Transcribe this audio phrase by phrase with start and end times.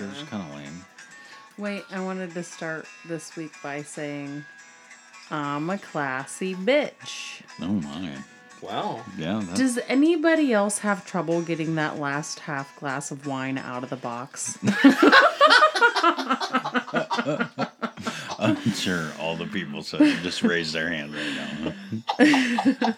[0.00, 0.06] know.
[0.06, 0.30] Like they're just Okay.
[0.30, 0.84] kind of lame.
[1.58, 4.44] Wait, I wanted to start this week by saying
[5.30, 7.42] I'm a classy bitch.
[7.60, 8.18] Oh my.
[8.62, 9.02] Wow.
[9.18, 9.40] Yeah.
[9.44, 13.90] That's, Does anybody else have trouble getting that last half glass of wine out of
[13.90, 14.58] the box?
[18.38, 22.94] I'm sure all the people said just raise their hand right now.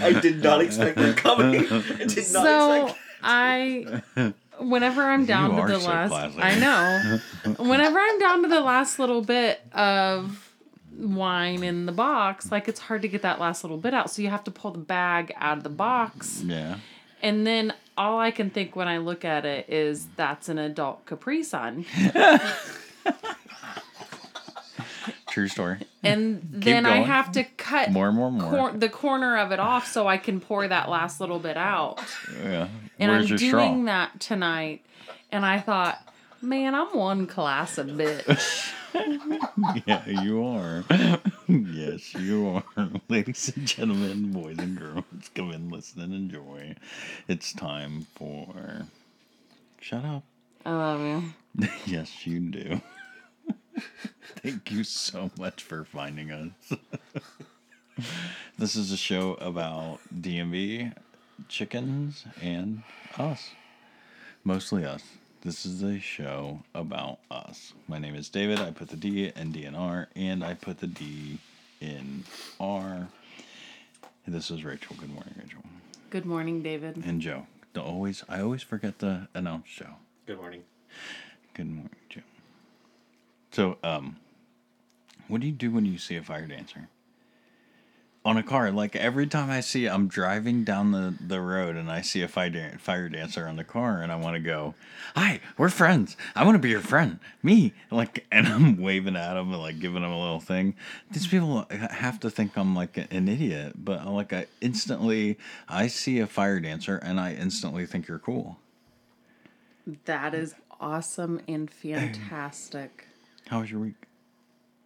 [0.00, 1.66] I did not expect that coming.
[1.70, 3.00] I did not so expect.
[3.22, 4.02] I
[4.68, 6.38] whenever I'm down You to the so last.
[6.38, 7.54] I know.
[7.64, 10.52] whenever I'm down to the last little bit of
[10.96, 14.10] wine in the box, like it's hard to get that last little bit out.
[14.10, 16.42] So you have to pull the bag out of the box.
[16.44, 16.78] Yeah.
[17.22, 21.06] And then all I can think when I look at it is that's an adult
[21.06, 21.86] Capri Sun.
[25.36, 25.76] True story.
[26.02, 28.48] And then I have to cut More, more, more.
[28.50, 32.02] cor- the corner of it off so I can pour that last little bit out.
[32.42, 32.68] Yeah.
[32.98, 33.84] And Where's I'm doing straw?
[33.84, 34.82] that tonight.
[35.30, 35.98] And I thought,
[36.40, 38.72] man, I'm one class of bitch.
[39.84, 40.82] Yeah, you are.
[41.48, 42.88] yes, you are.
[43.10, 46.76] Ladies and gentlemen, boys and girls, come in, listen, and enjoy.
[47.28, 48.86] It's time for.
[49.82, 50.22] Shut up.
[50.64, 51.00] I love
[51.58, 51.68] you.
[51.84, 52.80] yes, you do.
[54.42, 56.78] Thank you so much for finding us.
[58.58, 60.94] this is a show about DMB,
[61.48, 62.82] chickens, and
[63.18, 63.50] us.
[64.44, 65.02] Mostly us.
[65.42, 67.72] This is a show about us.
[67.88, 68.58] My name is David.
[68.58, 71.38] I put the D in DNR, and I put the D
[71.80, 72.24] in
[72.58, 73.08] R.
[74.26, 74.96] This is Rachel.
[74.98, 75.62] Good morning, Rachel.
[76.10, 77.02] Good morning, David.
[77.04, 77.46] And Joe.
[77.74, 79.96] The always, I always forget to announce Joe.
[80.26, 80.62] Good morning.
[81.54, 82.22] Good morning, Joe.
[83.56, 84.16] So, um,
[85.28, 86.90] what do you do when you see a fire dancer?
[88.22, 91.90] On a car, like every time I see, I'm driving down the, the road and
[91.90, 94.74] I see a fire, fire dancer on the car, and I want to go,
[95.14, 96.18] "Hi, we're friends.
[96.34, 99.80] I want to be your friend, me." Like, and I'm waving at them and like
[99.80, 100.74] giving them a little thing.
[101.10, 106.18] These people have to think I'm like an idiot, but like I instantly, I see
[106.18, 108.58] a fire dancer and I instantly think you're cool.
[110.04, 113.06] That is awesome and fantastic.
[113.48, 113.94] How was your week?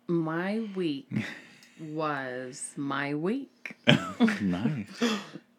[0.06, 1.10] My week
[1.80, 3.76] was my week.
[4.40, 5.02] nice.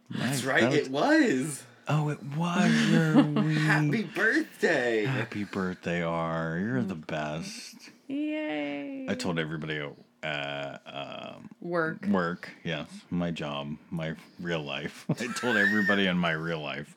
[0.09, 0.71] That's right.
[0.71, 1.63] It was.
[1.87, 3.57] Oh, it was your week.
[3.57, 5.05] Happy birthday.
[5.05, 6.57] Happy birthday, R.
[6.59, 7.89] You're the best.
[8.07, 9.07] Yay.
[9.09, 9.81] I told everybody
[10.23, 12.05] uh, um, Work.
[12.05, 15.05] work, yes, my job, my real life.
[15.09, 16.95] I told everybody in my real life.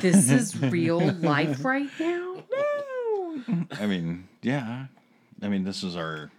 [0.00, 2.42] This is real life right now?
[2.50, 3.66] No.
[3.72, 4.86] I mean, yeah.
[5.42, 6.30] I mean, this is our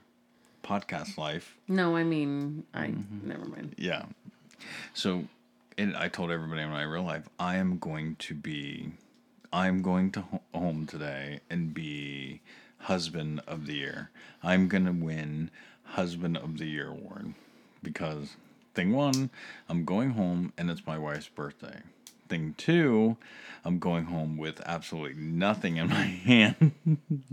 [0.63, 1.55] podcast life.
[1.67, 3.27] No, I mean, I Mm-hmm.
[3.27, 3.75] never mind.
[3.77, 4.05] Yeah.
[4.93, 5.25] So,
[5.77, 8.91] and I told everybody in my real life, I am going to be,
[9.53, 12.41] I'm going to ho- home today and be
[12.79, 14.09] husband of the year.
[14.43, 15.51] I'm going to win
[15.83, 17.33] husband of the year award
[17.83, 18.35] because
[18.73, 19.29] thing one,
[19.69, 21.79] I'm going home and it's my wife's birthday.
[22.29, 23.17] Thing two,
[23.65, 26.71] I'm going home with absolutely nothing in my hand.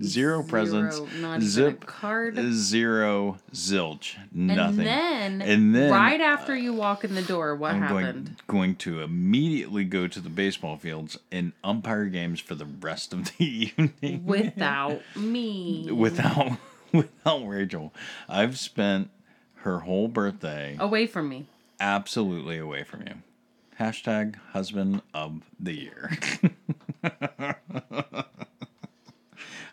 [0.02, 0.96] Zero presents.
[0.96, 1.86] Zero, a zip.
[1.86, 2.38] card.
[2.52, 3.38] Zero.
[3.52, 4.14] Zilch.
[4.32, 4.80] Nothing.
[4.80, 8.24] And then, And then, right after you walk in the door, what I'm happened?
[8.24, 13.12] going, going to immediately go to the baseball fields and umpire games for the rest
[13.12, 15.88] of the evening Without me.
[15.92, 16.52] without
[16.92, 17.92] without Rachel.
[18.28, 19.10] I've spent
[19.56, 21.46] her whole birthday Away from me.
[21.80, 23.14] absolutely away from you.
[23.78, 26.10] Hashtag husband of the year.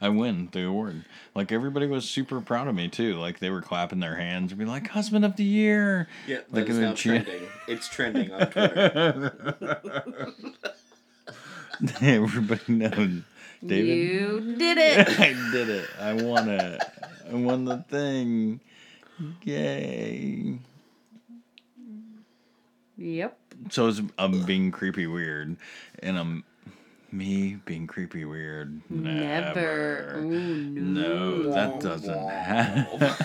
[0.03, 1.05] I win the award.
[1.35, 3.15] Like everybody was super proud of me too.
[3.19, 6.65] Like they were clapping their hands and be like, "Husband of the year!" Yeah, Like
[6.65, 7.47] that is now cheer- trending.
[7.67, 10.33] It's trending on Twitter.
[12.01, 13.21] Everybody knows.
[13.65, 15.07] David, You did it.
[15.19, 15.87] I did it.
[15.99, 16.81] I won it.
[17.31, 18.59] I won the thing.
[19.43, 20.57] Yay.
[22.97, 23.37] yep.
[23.69, 25.55] So it's, I'm being creepy weird,
[25.99, 26.43] and I'm
[27.11, 28.81] me being creepy weird.
[28.89, 30.15] Never.
[30.17, 31.43] Ooh, no.
[31.43, 33.15] No, that doesn't happen.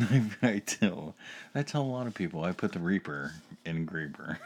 [0.00, 0.22] I,
[0.54, 1.14] I tell,
[1.54, 3.32] I tell a lot of people I put the Reaper
[3.64, 4.38] in Creeper.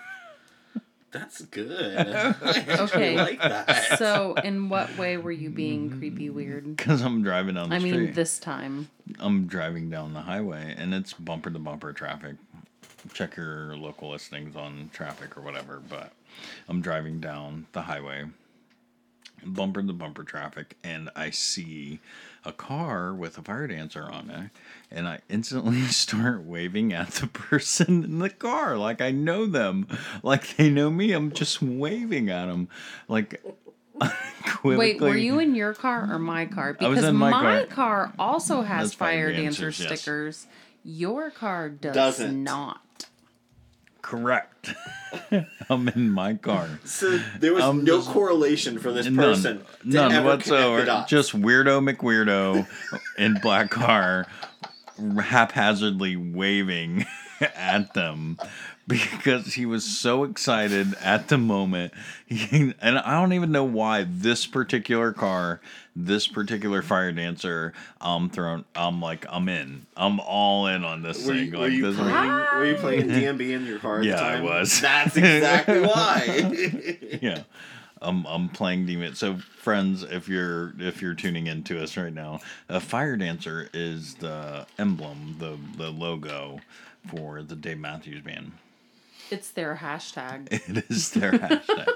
[1.12, 2.09] That's good.
[2.17, 3.17] I Okay.
[3.17, 3.99] like that.
[3.99, 6.75] So, in what way were you being creepy weird?
[6.77, 7.93] Because I'm driving down the I street.
[7.93, 8.88] mean, this time.
[9.19, 12.37] I'm driving down the highway and it's bumper to bumper traffic.
[13.12, 16.12] Check your local listings on traffic or whatever, but
[16.69, 18.26] I'm driving down the highway
[19.44, 21.99] bumper to bumper traffic, and I see
[22.44, 24.50] a car with a fire dancer on it,
[24.90, 29.87] and I instantly start waving at the person in the car like I know them,
[30.22, 31.12] like they know me.
[31.12, 32.69] I'm just waving at them,
[33.08, 33.43] like.
[34.64, 36.76] Wait, were you in your car or my car?
[36.81, 37.66] I was Because in my my, car.
[37.66, 38.12] car.
[38.19, 40.00] also has That's fire fire dancer dancers, yes.
[40.00, 40.46] stickers.
[40.84, 42.43] Your car does Doesn't.
[42.43, 42.81] not.
[44.02, 44.75] Correct.
[45.70, 46.69] I'm in my car.
[46.84, 49.58] So there was Um, no just- correlation for this None, person.
[49.60, 51.04] to none the whatsoever.
[51.08, 52.66] Just weirdo McWeirdo
[53.19, 54.26] in black car,
[55.22, 57.06] haphazardly waving
[57.56, 58.38] at them
[58.88, 61.93] because he was so excited at the moment.
[62.26, 65.61] He, and I don't even know why this particular car,
[65.94, 68.64] this particular fire dancer, I'm thrown.
[68.75, 69.87] I'm like, I'm in.
[69.96, 71.46] I'm all in on this Were thing.
[71.46, 71.96] you, were, like you this.
[71.96, 74.81] playing, were you playing DMB in your car Yeah, I was.
[74.81, 77.19] That's exactly why.
[77.23, 77.43] yeah.
[78.00, 79.14] I'm I'm playing demon.
[79.14, 83.69] So friends, if you're if you're tuning in to us right now, a fire dancer
[83.73, 86.58] is the emblem, the the logo
[87.06, 88.50] for the Dave Matthews Band.
[89.32, 90.49] It's their hashtag.
[90.76, 91.88] It is their hashtag.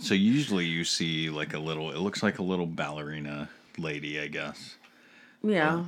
[0.00, 1.90] so usually you see like a little.
[1.90, 3.48] It looks like a little ballerina
[3.78, 4.76] lady, I guess.
[5.42, 5.76] Yeah.
[5.80, 5.84] Uh,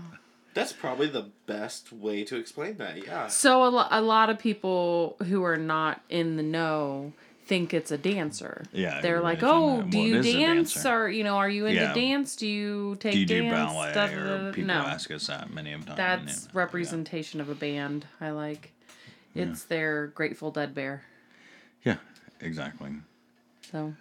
[0.54, 3.04] that's probably the best way to explain that.
[3.04, 3.26] Yeah.
[3.28, 7.12] So a, lo- a lot of people who are not in the know
[7.46, 8.62] think it's a dancer.
[8.72, 9.90] Yeah, They're like, "Oh, that.
[9.90, 10.86] do Well, you dance?
[10.86, 11.92] Or you know, are you into Yeah.
[11.92, 12.36] dance?
[12.36, 13.92] Do you take Do you do dance?" ballet?
[13.94, 15.96] Da- da- da- Or people no, ask us that many of times.
[15.96, 16.50] that's yeah.
[16.54, 18.06] representation of a band.
[18.20, 18.70] I like.
[19.34, 21.02] It's their Grateful Dead bear.
[21.84, 21.96] Yeah,
[22.40, 22.90] exactly.
[23.70, 23.94] So.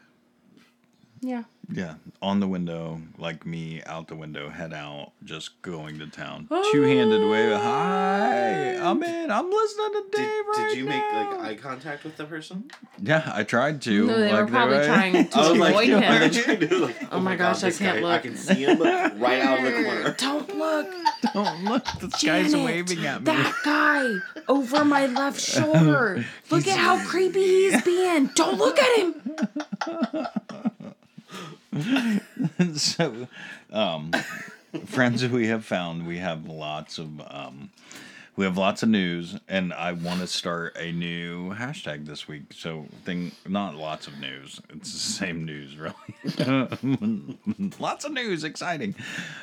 [1.24, 1.44] Yeah.
[1.72, 6.50] Yeah, on the window, like me, out the window, head out, just going to town.
[6.72, 7.32] Two handed oh.
[7.32, 7.56] wave.
[7.56, 9.32] Hi, I'm in.
[9.32, 12.70] I'm listening to Dave Did, right did you make like eye contact with the person?
[13.00, 14.08] Yeah, I tried to.
[14.08, 16.00] No, they were like, probably were- trying to I was like, avoid him.
[16.20, 18.82] they trying to, like, Oh, oh my gosh, I can't guy, I can see him
[18.82, 20.16] right out of the corner.
[20.18, 20.94] Don't look.
[21.34, 23.26] Don't look, this guy's waving at me.
[23.26, 24.16] That guy
[24.50, 26.26] over my left shoulder.
[26.50, 28.28] Look at how creepy he's being.
[28.36, 29.38] Don't look at him.
[32.76, 33.28] so,
[33.72, 34.12] um,
[34.86, 37.72] friends, we have found we have lots of um,
[38.36, 42.44] we have lots of news, and I want to start a new hashtag this week.
[42.52, 44.60] So, thing not lots of news.
[44.70, 45.94] It's the same news, really.
[47.80, 48.96] lots of news, exciting.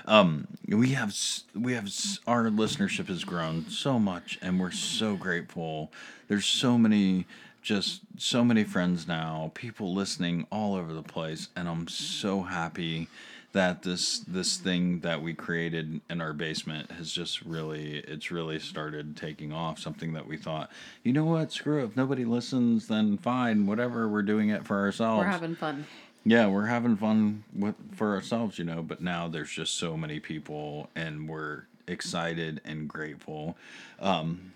[0.06, 1.16] Um, we have
[1.54, 1.90] we have
[2.26, 5.90] our listenership has grown so much, and we're so grateful.
[6.28, 7.26] There's so many
[7.62, 13.08] just so many friends now, people listening all over the place, and I'm so happy
[13.52, 18.58] that this this thing that we created in our basement has just really it's really
[18.58, 19.78] started taking off.
[19.78, 20.70] Something that we thought,
[21.02, 24.78] you know what, screw it, if nobody listens, then fine, whatever, we're doing it for
[24.78, 25.24] ourselves.
[25.24, 25.86] We're having fun.
[26.24, 28.82] Yeah, we're having fun with for ourselves, you know.
[28.82, 33.56] But now there's just so many people, and we're excited and grateful.
[33.98, 34.52] Um,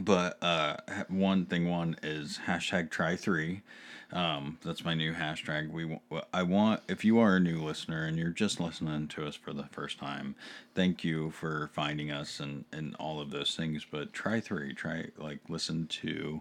[0.00, 0.76] but uh,
[1.08, 3.62] one thing, one is hashtag try three.
[4.10, 5.70] Um, that's my new hashtag.
[5.70, 5.98] We
[6.32, 9.52] I want if you are a new listener and you're just listening to us for
[9.52, 10.34] the first time,
[10.74, 13.86] thank you for finding us and and all of those things.
[13.90, 14.72] But try three.
[14.72, 16.40] Try like listen to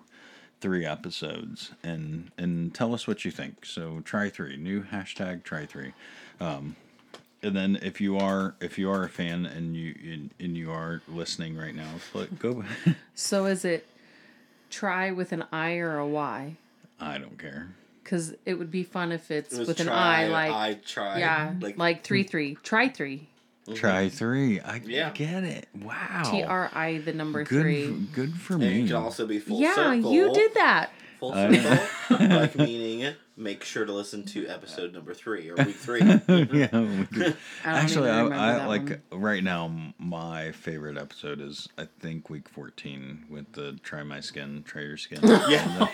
[0.61, 3.65] three episodes and and tell us what you think.
[3.65, 4.55] So try three.
[4.55, 5.93] New hashtag try three.
[6.39, 6.77] Um,
[7.47, 10.69] and then if you are if you are a fan and you and, and you
[10.69, 12.63] are listening right now, but go.
[13.15, 13.87] So is it
[14.69, 16.57] try with an I or a Y?
[16.99, 17.69] I don't care.
[18.03, 20.73] Because it would be fun if it's It was with an try, I, like I
[20.85, 21.19] try.
[21.19, 22.29] yeah, like, three hmm.
[22.29, 22.57] three.
[22.63, 23.27] Try three.
[23.73, 24.15] Try mm-hmm.
[24.15, 24.59] three.
[24.61, 25.11] I Yeah.
[25.11, 25.67] get it.
[25.81, 26.23] Wow.
[26.25, 27.61] T R I the number Good.
[27.61, 27.85] three.
[27.85, 28.83] f- Good for And me.
[28.83, 30.13] it can also be full yeah, circle.
[30.13, 30.89] Yeah, you did that.
[31.19, 35.75] Full I- circle, like meaning make sure to listen to episode number three or week
[35.75, 35.99] three.
[36.27, 36.69] yeah.
[36.71, 39.21] we I Actually, I, I like one.
[39.21, 39.93] right now.
[39.99, 44.97] My favorite episode is I think week fourteen with the try my skin, try your
[44.97, 45.19] skin.
[45.23, 45.87] yeah.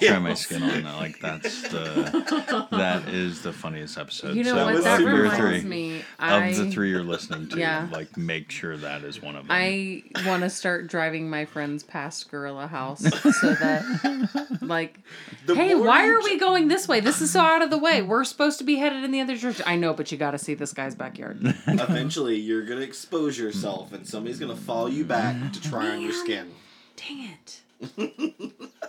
[0.00, 0.96] try my skin on that.
[0.96, 4.36] Like that's the that is the funniest episode.
[4.36, 6.02] You know so what that of reminds three, me.
[6.18, 7.88] I of the three you're listening to, Yeah.
[7.90, 9.50] like make sure that is one of them.
[9.56, 14.98] I want to start driving my friends past Gorilla House so that, like,
[15.46, 17.00] The hey, why are we going this way?
[17.00, 18.02] This is so out of the way.
[18.02, 19.64] We're supposed to be headed in the other direction.
[19.66, 21.40] I know, but you got to see this guy's backyard.
[21.66, 26.12] Eventually, you're gonna expose yourself, and somebody's gonna follow you back to try on your
[26.12, 26.52] skin.
[26.96, 27.61] Dang it.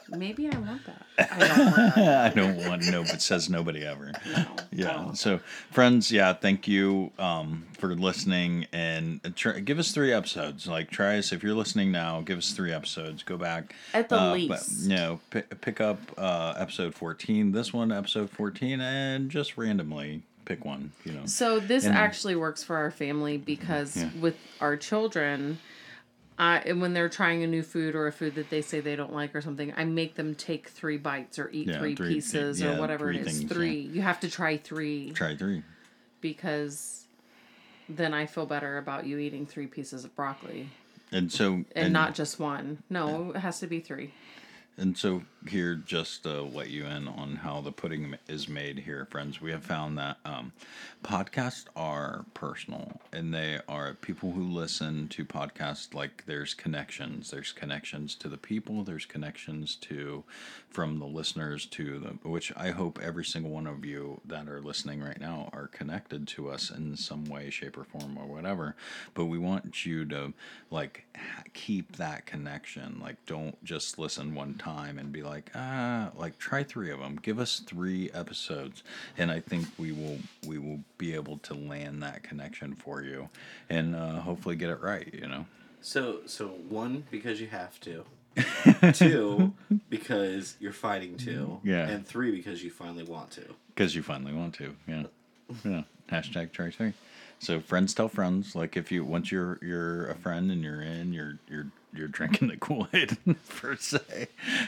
[0.10, 1.06] Maybe I want that.
[1.32, 2.32] I don't want that.
[2.32, 4.12] I don't want no, but says nobody ever.
[4.26, 4.46] No.
[4.72, 5.14] Yeah.
[5.14, 5.40] So,
[5.72, 10.66] friends, yeah, thank you um, for listening and try, give us three episodes.
[10.68, 12.22] Like, try us if you're listening now.
[12.22, 13.22] Give us three episodes.
[13.24, 14.84] Go back At the uh, but, least.
[14.84, 17.52] you know, pick, pick up uh, episode 14.
[17.52, 20.92] This one, episode 14, and just randomly pick one.
[21.06, 21.26] You know.
[21.26, 24.10] So this And- actually works for our family because Yeah.
[24.20, 25.60] with our children,
[26.38, 28.96] I and when they're trying a new food or a food that they say they
[28.96, 32.16] don't like or something, I make them take three bites or eat Yeah, three, three-
[32.16, 33.48] pieces yeah, or whatever it three yeah.
[33.48, 33.80] three.
[33.80, 35.64] You have to try three Try three.
[36.22, 37.06] because
[37.90, 40.70] then I feel better about you eating three pieces of broccoli
[41.12, 42.82] And so and, not just one.
[42.90, 44.14] No, it has to be three.
[44.78, 49.08] And so here, just to let you in on how the pudding is made here,
[49.10, 50.54] friends, we have found that um,
[51.04, 55.94] podcasts are personal, and they are people who listen to podcasts.
[55.94, 57.32] Like there's connections.
[57.32, 58.84] There's connections to the people.
[58.84, 60.24] There's connections to
[60.70, 64.62] from the listeners to the which I hope every single one of you that are
[64.62, 68.76] listening right now are connected to us in some way, shape, or form, or whatever.
[69.14, 70.34] But we want you to
[70.72, 71.06] like
[71.54, 73.00] keep that connection.
[73.02, 77.20] Like don't just listen one time and be like ah like try three of them
[77.22, 78.84] give us three episodes
[79.18, 83.30] and i think we will we will be able to land that connection for you
[83.70, 85.46] and uh, hopefully get it right you know
[85.82, 88.06] So so one because you have to.
[88.94, 89.54] Two
[89.90, 91.60] because you're fighting to.
[91.64, 91.88] Yeah.
[91.88, 93.44] And three because you finally want to.
[93.76, 95.04] because you finally want to yeah
[95.64, 96.94] yeah hashtag try three
[97.40, 101.14] so friends tell friends like if you once you're you're a friend and you're in
[101.14, 103.18] you're you're you're drinking the kool-aid
[103.50, 104.28] per se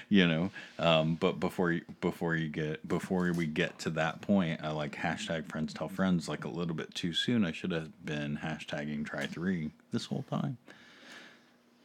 [0.10, 0.52] you know?
[0.80, 4.96] Um but before you before you get before we get to that point i like
[4.96, 7.46] hashtag friends tell friends like a little bit too soon.
[7.46, 10.58] I should have been hashtagging try three this whole time.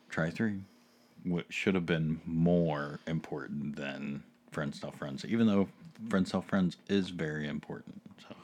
[0.09, 0.61] Try three.
[1.25, 5.69] What should have been more important than friends tell friends even though
[6.09, 8.35] friends tell friends is very important so.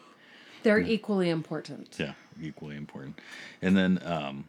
[0.63, 1.97] They're equally important.
[1.99, 2.13] yeah
[2.43, 3.19] equally important.
[3.63, 4.45] And then um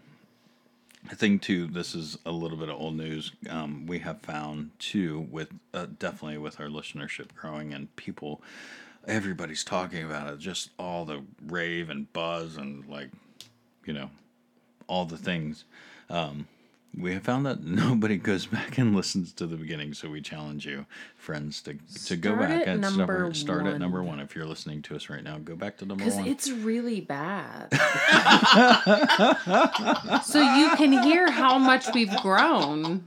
[1.09, 3.31] I think too this is a little bit of old news.
[3.49, 8.41] Um we have found too with uh, definitely with our listenership growing and people
[9.07, 13.09] everybody's talking about it just all the rave and buzz and like
[13.85, 14.09] you know
[14.87, 15.65] all the things.
[16.09, 16.47] Um
[16.99, 20.65] we have found that nobody goes back and listens to the beginning, so we challenge
[20.65, 20.85] you,
[21.17, 21.73] friends, to
[22.05, 23.79] to go Start back at and number start, start at one.
[23.81, 24.19] number one.
[24.19, 26.27] If you're listening to us right now, go back to number Because one.
[26.27, 27.69] it's really bad.
[30.25, 33.03] so you can hear how much we've grown.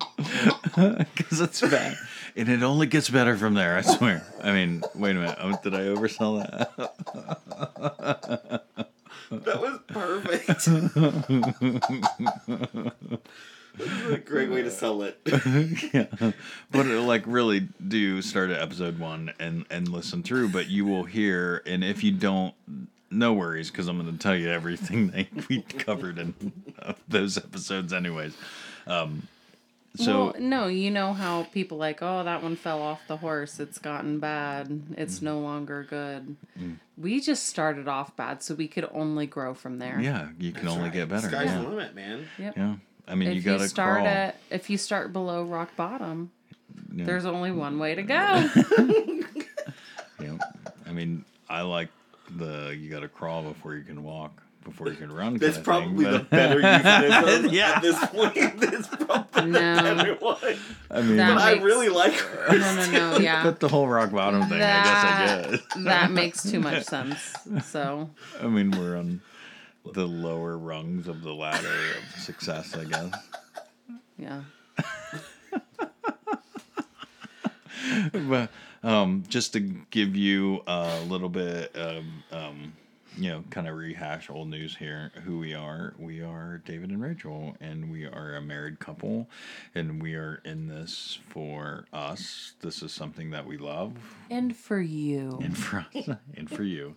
[0.77, 1.97] Because it's bad.
[2.37, 4.25] and it only gets better from there, I swear.
[4.43, 5.39] I mean, wait a minute.
[5.41, 6.71] Oh, did I oversell that?
[9.31, 10.67] That was perfect.
[13.77, 15.21] This is a great way to sell it.
[15.93, 16.33] yeah.
[16.71, 20.85] But it, like really do start at episode one and, and listen through, but you
[20.85, 22.55] will hear, and if you don't,
[23.11, 27.37] no worries, because I'm going to tell you everything that we covered in uh, those
[27.39, 28.37] episodes, anyways.
[28.87, 29.27] Um,
[29.97, 33.59] so well, no, you know how people like, oh, that one fell off the horse.
[33.59, 34.83] It's gotten bad.
[34.97, 36.37] It's no longer good.
[36.57, 36.77] Mm.
[36.97, 39.99] We just started off bad, so we could only grow from there.
[40.01, 40.93] yeah, you can That's only right.
[40.93, 41.29] get better.
[41.29, 41.63] Sky's Yeah.
[41.63, 42.29] the limit, man.
[42.39, 42.57] Yep.
[42.57, 42.75] yeah.
[43.11, 44.07] I mean, If you you, got to start crawl.
[44.07, 46.31] at, if you start below rock bottom,
[46.95, 47.05] Yeah.
[47.07, 48.49] there's only one way to go.
[50.21, 50.37] Yeah.
[50.87, 51.89] I mean, I like
[52.37, 55.39] the you got to crawl before you can walk, before you can run.
[55.39, 57.73] That's probably thing, the but- better euphemism Yeah.
[57.77, 58.35] at this point.
[58.61, 59.77] That's probably No.
[59.77, 60.37] the better one.
[60.91, 62.59] I mean, That But I really like her.
[62.59, 63.19] no, no, no.
[63.19, 63.43] Yeah.
[63.45, 65.85] but the whole rock bottom thing, I guess I get.
[65.85, 67.19] that makes too much sense.
[67.65, 68.11] So
[68.43, 69.23] I mean, we're on
[69.93, 73.15] the lower rungs of the ladder of success, I guess.
[74.19, 74.43] yeah.
[78.13, 78.51] but
[78.83, 82.73] um, just to give you a little bit of, um,
[83.17, 85.95] you know, kind of rehash old news here, who we are.
[85.99, 89.29] We are David and Rachel, and we are a married couple,
[89.75, 92.53] and we are in this for us.
[92.61, 93.93] This is something that we love,
[94.31, 95.39] And for you.
[95.43, 96.95] and for us, and for you.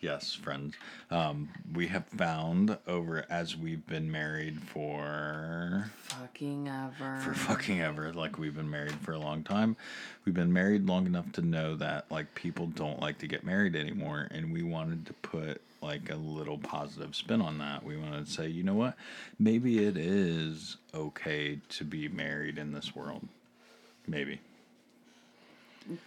[0.00, 0.74] Yes, friends.
[1.10, 7.18] Um, we have found over as we've been married for Fucking ever.
[7.20, 8.12] for fucking ever.
[8.12, 9.76] Like we've been married for a long time.
[10.24, 13.74] We've been married long enough to know that like people don't like to get married
[13.74, 17.82] anymore, and we wanted to put like a little positive spin on that.
[17.82, 18.96] We wanted to say, you know what?
[19.38, 23.26] Maybe it is okay to be married in this world.
[24.06, 24.40] Maybe.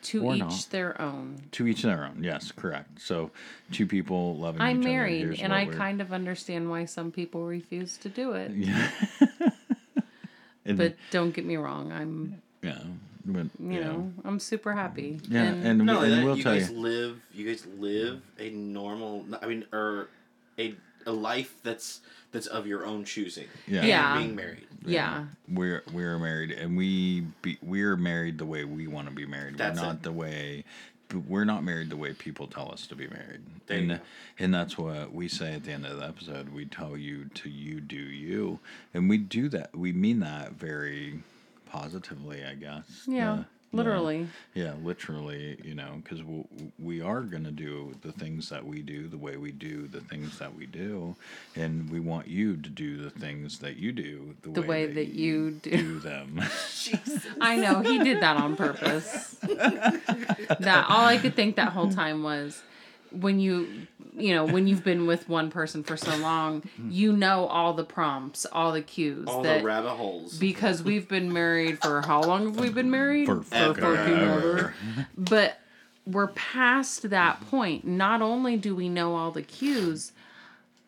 [0.03, 0.67] To or each not.
[0.71, 1.41] their own.
[1.51, 2.23] To each their own.
[2.23, 3.01] Yes, correct.
[3.01, 3.31] So
[3.71, 7.11] two people loving I'm each married, Here's and I we're- kind of understand why some
[7.11, 8.51] people refuse to do it.
[8.51, 8.89] Yeah.
[10.65, 12.79] and, But don't get me wrong, I'm, yeah,
[13.25, 15.19] but you you know, I'm super happy.
[15.29, 16.77] yeah, And, and, Not only and that, we'll you tell guys you.
[16.79, 17.21] live.
[17.33, 19.25] You guys live a normal.
[19.41, 20.09] I mean, or
[20.57, 23.47] a a life that's that's of your own choosing.
[23.67, 23.85] Yeah.
[23.85, 24.17] Yeah.
[24.17, 24.67] Being married.
[24.85, 29.25] Yeah, we're we're married and we be we're married the way we want to be
[29.25, 30.03] married That's we're not it.
[30.03, 30.63] the way
[31.27, 33.41] we're not married the way people tell us to be married.
[33.65, 33.99] There and
[34.37, 36.49] and that's what we say at the end of the episode.
[36.49, 38.59] We tell you to you do you,
[38.93, 39.75] and we do that.
[39.75, 41.21] We mean that very
[41.65, 43.03] positively, I guess.
[43.07, 44.27] Yeah, The- literally.
[44.53, 46.43] yeah, literally, you know, because we,
[46.79, 50.01] we are going to do the things that we do the way we do the
[50.01, 51.15] things that we do.
[51.55, 55.09] And we want you to do the things that you do the, The way that
[55.09, 55.99] you do.
[55.99, 56.41] them.
[57.41, 59.35] I know he did that on purpose.
[59.41, 62.61] that all I could think that whole time was
[63.11, 63.87] when you
[64.19, 67.83] you know when you've been with one person for so long, you know all the
[67.83, 70.37] prompts, all the cues All that the rabbit holes.
[70.37, 73.25] because we've been married for how long have we been married?
[73.27, 74.05] For fucking forever.
[74.05, 74.73] ever.
[75.17, 75.59] But
[76.05, 77.85] we're past that point.
[77.85, 80.11] Not only do we know all the cues,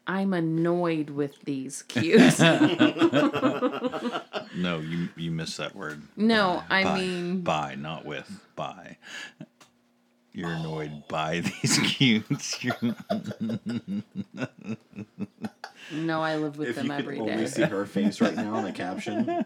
[0.08, 2.40] I'm annoyed with these cues.
[2.40, 4.22] no,
[4.80, 6.02] you you missed that word.
[6.18, 7.00] no, I By.
[7.00, 8.98] mean by, not with, by.
[10.34, 12.58] You're annoyed by these cues.
[12.62, 12.96] You're-
[15.94, 18.58] no, I live with if them you could every only see her face right now
[18.58, 19.46] in the caption.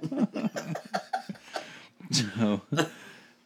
[2.11, 2.61] So,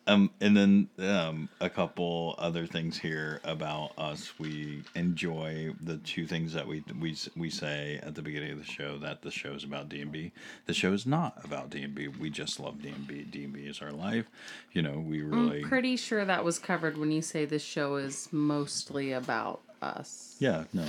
[0.10, 4.34] um, and then um, a couple other things here about us.
[4.40, 8.66] We enjoy the two things that we we we say at the beginning of the
[8.66, 10.32] show that the show is about D and B.
[10.66, 12.08] The show is not about D and B.
[12.08, 13.24] We just love D and B.
[13.24, 14.26] D and B is our life.
[14.74, 17.96] You know, we really I'm pretty sure that was covered when you say this show
[17.96, 20.36] is mostly about us.
[20.40, 20.86] yeah no.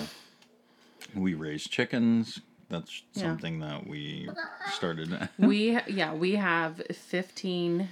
[1.15, 2.41] We raise chickens.
[2.69, 3.23] That's Yeah.
[3.23, 4.31] something that we
[4.73, 5.29] started.
[5.39, 7.89] We yeah, we have 15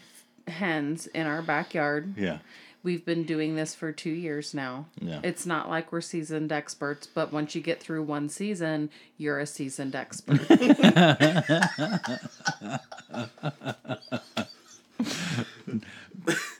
[0.48, 2.14] hens in our backyard.
[2.16, 2.38] yeah.
[2.84, 4.86] We've been doing this for 2 years now.
[5.00, 5.18] Yeah.
[5.24, 9.46] It's not like we're seasoned experts, but once you get through one season, you're a
[9.46, 10.46] seasoned expert.
[10.58, 12.08] the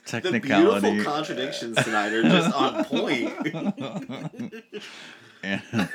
[0.05, 0.89] Technicality.
[0.89, 3.33] beautiful contradictions tonight are just on point.
[5.43, 5.89] and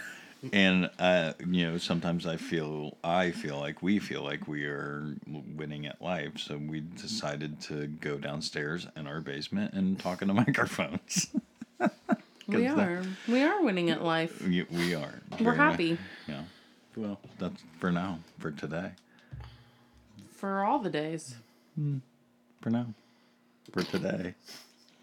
[0.53, 5.15] and uh, you know sometimes I feel I feel like we feel like we are
[5.27, 10.35] winning at life, so we decided to go downstairs in our basement and talk into
[10.47, 11.29] microphones.
[11.81, 11.87] we
[12.67, 13.03] 'Cause that- are.
[13.29, 14.41] We are winning at life.
[14.43, 15.15] we, we are.
[15.41, 15.99] We're happy much.
[16.29, 16.43] Yeah.
[16.97, 18.19] Well, that's for now.
[18.39, 18.93] For today.
[20.37, 21.37] for all the days.
[22.61, 22.87] For now.
[23.73, 24.35] For today.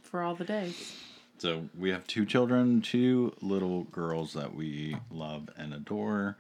[0.04, 0.96] For all the days.
[1.42, 6.38] So we have two children, two little girls that we love and adore,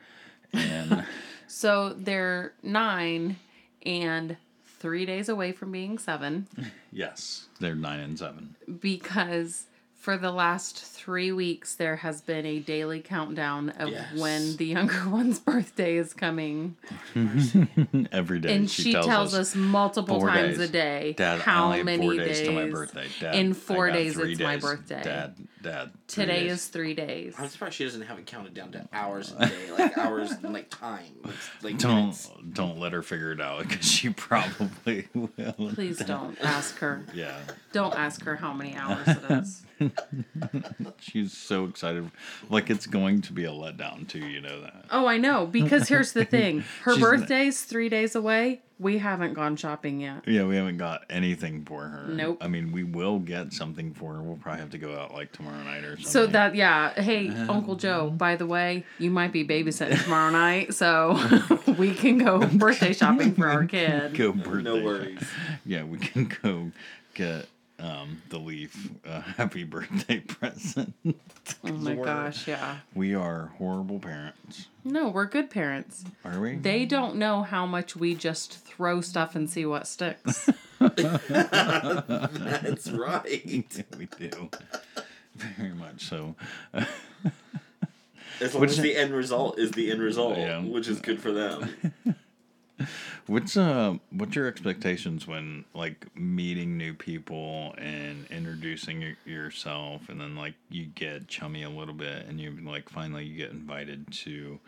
[0.53, 1.05] and
[1.47, 3.35] So they're 9
[3.83, 4.37] and
[4.77, 6.45] 3 days away from being 7.
[6.91, 8.55] yes, they're nine and seven.
[8.79, 9.65] because
[10.01, 14.17] for the last three weeks there has been a daily countdown of Yes.
[14.17, 16.75] when the younger one's birthday is coming
[18.11, 20.69] Every day, and she, tells, us, multiple times days.
[20.69, 23.07] a day Dad, how I only have many four days, days to my birthday.
[23.19, 25.03] Dad, in four days three it's my birthday.
[25.03, 25.91] Dad, Dad.
[26.07, 26.51] today days.
[26.53, 29.71] is three days I'm surprised she doesn't have it counted down to hours a day,
[29.71, 32.31] like hours and like time, like, like Don't minutes.
[32.53, 35.53] don't let her figure it out because she probably will.
[35.75, 37.37] please don't ask her Yeah,
[37.71, 39.61] don't ask her how many hours it is
[40.99, 42.09] she's so excited,
[42.49, 44.19] like it's going to be a letdown too.
[44.25, 44.85] You know that.
[44.91, 49.33] oh i know because here's the thing her She's- birthday's three days away we haven't
[49.35, 52.07] gone shopping yet Yeah, we haven't got anything for her.
[52.07, 52.39] Nope.
[52.41, 54.23] I mean, we will get something for her.
[54.23, 56.05] We'll probably have to go out like tomorrow night or something.
[56.07, 60.73] So that yeah, hey Uncle Joe, by the way, you might be babysitting tomorrow night,
[60.73, 61.19] so
[61.77, 64.15] we can go birthday shopping for our kid.
[64.15, 64.61] go birthday.
[64.63, 65.23] No worries.
[65.63, 66.71] Yeah, we can go
[67.13, 67.45] get
[67.81, 70.93] um, the leaf a happy birthday present.
[71.05, 71.13] Oh
[71.71, 72.77] my gosh, yeah.
[72.93, 76.03] we are horrible parents, No, we're good parents.
[76.23, 76.55] are we?
[76.55, 80.49] They don't know how much we just throw stuff and see what sticks.
[80.79, 81.27] That's
[82.89, 83.65] right.
[83.97, 84.49] we do.
[85.35, 86.35] Very much so.
[88.39, 90.61] As long Which- as the end result is the end result, Yeah.
[90.61, 91.69] which is good for them.
[93.27, 100.19] What's uh what's your expectations when like meeting new people and introducing y- yourself and
[100.19, 104.11] then like you get chummy a little bit and you like finally you get invited
[104.11, 104.59] to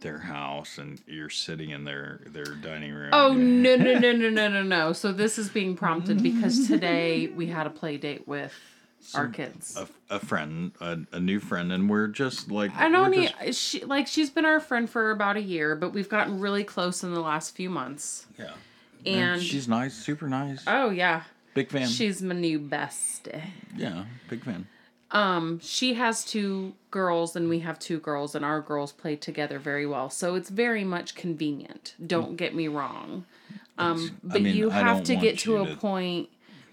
[0.00, 3.10] their house and you're sitting in their their dining room.
[3.12, 4.92] oh no no no no no no no.
[4.92, 8.52] So this is being prompted because today we had a play date with
[9.14, 9.76] our kids.
[9.76, 13.60] a, a friend, a, a new friend, and we're just like I don't need just-
[13.60, 17.02] she like she's been our friend for about a year, but we've gotten really close
[17.02, 18.26] in the last few months.
[18.38, 18.52] yeah,
[19.06, 21.22] And she's nice, super nice, oh yeah,
[21.54, 21.86] big fan.
[21.88, 23.42] she's my new bestie.
[23.76, 24.66] yeah, big fan.
[25.10, 29.58] Um, she has two girls and we have two girls, and our girls play together
[29.58, 30.10] very well.
[30.10, 31.94] So it's very much convenient.
[32.06, 33.24] Don't get me wrong.
[33.78, 36.28] Um, but mean, you have to get to you a to- point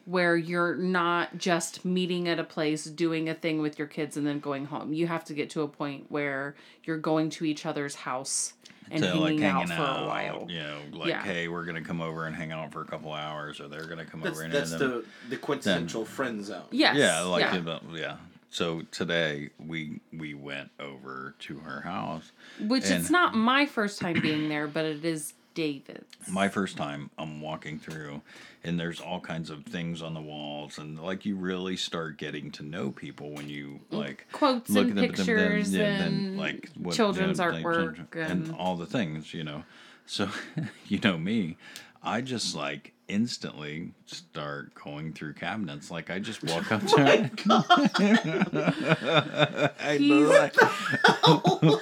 [0.05, 4.25] where you're not just meeting at a place, doing a thing with your kids, and
[4.25, 4.93] then going home.
[4.93, 8.53] You have to get to a point where you're going to each other's house
[8.91, 10.45] and to hanging, like out hanging for out, a while.
[10.47, 11.23] you know, like Yeah.
[11.23, 14.05] hey, we're gonna come over and hang out for a couple hours, or they're gonna
[14.05, 16.65] come That's, over and that's then, the the quintessential friend zone.
[16.71, 16.95] Yes.
[16.97, 17.61] yeah, like yeah.
[17.65, 17.79] yeah.
[17.93, 18.17] yeah.
[18.51, 22.31] So today we we went over to her house.
[22.61, 26.05] Which it's not my first time being there, but it is David's.
[26.29, 28.21] My first time, I'm walking through,
[28.63, 32.51] and there's all kinds of things on the walls, and like you really start getting
[32.51, 36.01] to know people when you mm, like Quotes look and at them, them, pictures and
[36.01, 39.63] then, like what, children's you know, artwork and, and- all the things, you know.
[40.05, 40.29] So,
[40.87, 41.57] you know me,
[42.03, 45.91] I just like instantly start going through cabinets.
[45.91, 47.29] Like I just walk up to
[49.79, 50.55] I know, like,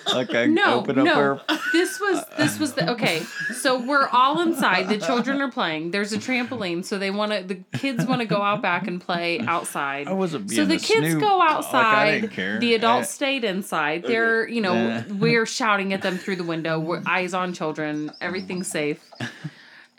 [0.14, 1.16] like I No, open up no.
[1.16, 3.20] her This was this was the okay.
[3.56, 4.90] So we're all inside.
[4.90, 5.92] The children are playing.
[5.92, 7.44] There's a trampoline, so they want to.
[7.44, 10.08] The kids want to go out back and play outside.
[10.08, 11.22] I wasn't So being the a kids snoop.
[11.22, 12.12] go Like, I outside.
[12.22, 12.60] didn't care.
[12.60, 14.04] The adults I- stayed inside.
[14.04, 15.04] They're you know Yeah.
[15.14, 16.80] we're shouting at them through the window.
[16.80, 18.12] We're eyes on children.
[18.22, 19.04] Everything's safe.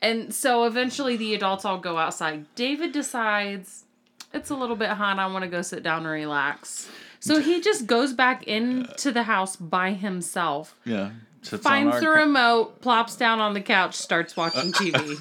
[0.05, 2.45] And so eventually the adults all go outside.
[2.55, 3.85] David decides
[4.33, 5.19] it's a little bit hot.
[5.19, 6.89] I want to go sit down and relax.
[7.21, 11.11] So he just goes back into the house by himself Yeah.
[11.43, 15.17] Finds the remote, plops down on the couch, starts watching TV.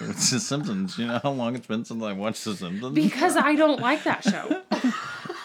[0.00, 0.98] It's The Simpsons.
[0.98, 2.94] You know how long it's been since I watched The Simpsons?
[2.94, 4.62] because I don't like that show.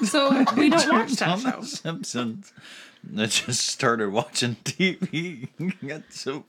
[0.05, 1.59] So we don't watch that show.
[1.61, 2.53] The Simpsons.
[3.15, 5.47] I just started watching TV.
[6.09, 6.43] So,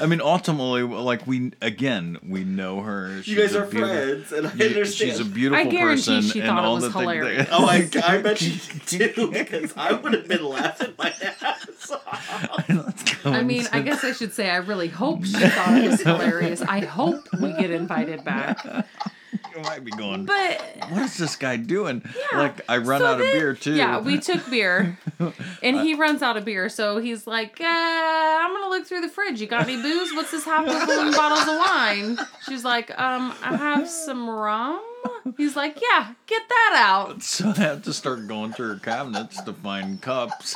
[0.00, 3.16] I mean, ultimately, like we again, we know her.
[3.16, 5.10] You She's guys a are beautiful- friends, and I you- understand.
[5.10, 6.22] She's a beautiful I guarantee person.
[6.22, 7.48] she and thought it was the things hilarious.
[7.50, 11.90] Oh, I, I bet she did too, because I would have been laughing my ass
[11.90, 13.24] off.
[13.26, 16.60] I mean, I guess I should say I really hope she thought it was hilarious.
[16.62, 18.64] I hope we get invited back.
[19.32, 20.24] You might be going.
[20.26, 22.02] But what is this guy doing?
[22.32, 22.38] Yeah.
[22.38, 23.74] Like I run So out of beer too.
[23.74, 24.98] Yeah, we took beer,
[25.62, 26.68] and he runs out of beer.
[26.68, 29.40] So he's like, uh, "I'm gonna look through the fridge.
[29.40, 30.12] You got any booze?
[30.14, 32.18] What's this half of bottles of wine?"
[32.48, 34.82] She's like, "Um, I have some rum."
[35.36, 39.40] He's like, "Yeah, get that out." So I have to start going through her cabinets
[39.42, 40.54] to find cups.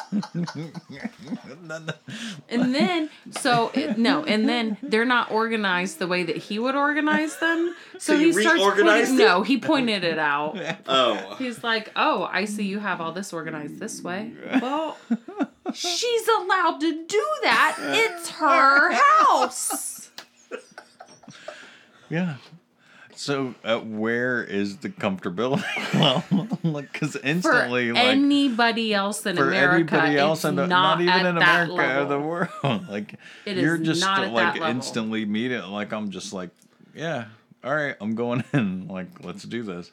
[2.49, 6.75] And then, so it- no, and then they're not organized the way that he would
[6.75, 7.75] organize them.
[7.95, 9.17] So, So he you starts pointing.
[9.17, 10.59] No, he pointed it out.
[10.87, 11.35] Oh.
[11.39, 14.33] He's like, "Oh, I see you have all this organized this way."
[14.67, 14.97] Well,
[15.75, 17.77] she's allowed to do that.
[17.79, 20.11] It's her house.
[22.09, 22.37] yeah.
[23.17, 25.65] So uh, where is the comfortability
[26.63, 31.01] like, because For instantly, like anybody else in for America, everybody else, in the, not,
[31.01, 32.51] not, even in America or the world,
[32.91, 33.15] like
[33.47, 35.63] It you're just like instantly meeting.
[35.63, 36.51] Like I'm just like,
[36.95, 37.27] yeah,
[37.65, 38.87] all right, I'm going in.
[38.87, 39.91] Like, let's do this.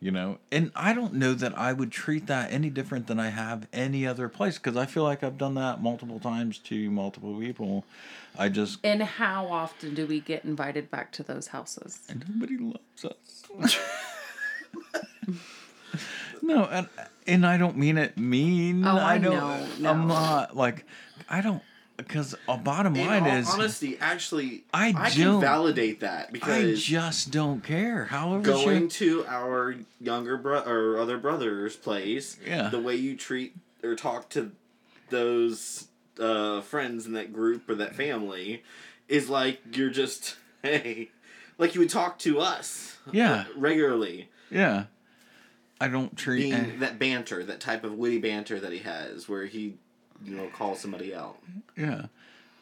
[0.00, 3.30] You know, and I don't know that I would treat that any different than I
[3.30, 7.38] have any other place because I feel like I've done that multiple times to multiple
[7.38, 7.84] people.
[8.36, 12.00] I just And how often do we get invited back to those houses?
[12.08, 13.78] and nobody loves us.
[16.42, 16.88] no, and
[17.26, 18.84] and I don't mean it mean.
[18.86, 19.34] Oh, I don't.
[19.34, 19.90] know, no.
[19.90, 20.84] I'm not like
[21.28, 21.62] I don't
[21.96, 26.28] because a bottom In line all is honesty, actually, I I, can don't- validate that
[26.28, 28.06] I because just don't care.
[28.06, 32.68] However, going she, to our younger bro or other brother's place, Yeah.
[32.68, 34.50] the way you treat or talk to
[35.10, 35.86] those
[36.20, 38.62] uh, friends in that group or that family
[39.08, 41.10] is like you're just hey,
[41.58, 43.44] like you would talk to us, Yeah.
[43.56, 44.28] regularly.
[44.50, 44.84] yeah,
[45.80, 46.42] I don't treat.
[46.42, 49.74] Being eh, that banter, that type of witty banter that he has, where he,
[50.24, 51.36] you know, calls somebody out.
[51.76, 52.06] Yeah.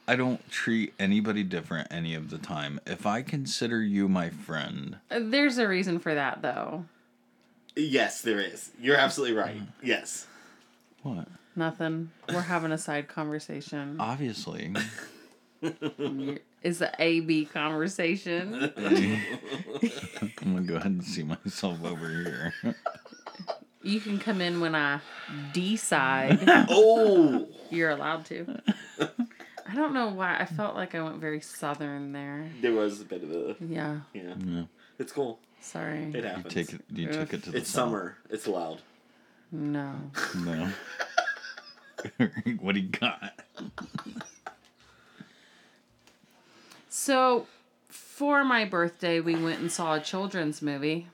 [0.08, 2.80] I don't treat anybody different any of the time.
[2.86, 6.86] If I consider you my friend, Uh, There's a reason for that, though.
[7.76, 8.70] Yes, there is.
[8.80, 9.56] You're absolutely right.
[9.58, 9.68] Mm.
[9.80, 10.26] Yes.
[11.02, 11.28] what?
[11.54, 12.10] Nothing.
[12.28, 13.96] We're having a side conversation.
[14.00, 14.72] Obviously.
[16.62, 18.72] It's a A B conversation.
[18.76, 22.52] I'm gonna go ahead and see myself over here.
[23.82, 25.00] You can come in when I
[25.52, 26.38] decide
[26.70, 27.48] Oh.
[27.70, 28.60] you're allowed to.
[29.68, 30.36] I don't know why.
[30.38, 32.48] I felt like I went very southern there.
[32.60, 34.00] There was a bit of a Yeah.
[34.14, 34.34] yeah.
[34.44, 34.62] Yeah.
[34.98, 35.38] It's cool.
[35.60, 36.04] Sorry.
[36.04, 36.54] It You happens.
[36.54, 36.80] take it.
[36.92, 37.58] You took it to the.
[37.58, 37.86] It's south.
[37.88, 38.16] summer.
[38.30, 38.80] It's loud.
[39.52, 39.94] No.
[40.36, 40.68] No.
[42.60, 43.40] what he got?
[46.88, 47.46] So,
[47.88, 51.06] for my birthday, we went and saw a children's movie.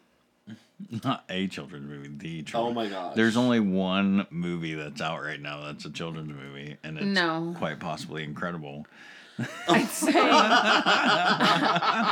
[1.04, 2.08] Not a children's movie.
[2.42, 3.14] The Oh my gosh.
[3.16, 7.54] There's only one movie that's out right now that's a children's movie, and it's No.
[7.58, 8.86] quite possibly incredible.
[9.68, 10.10] I'd say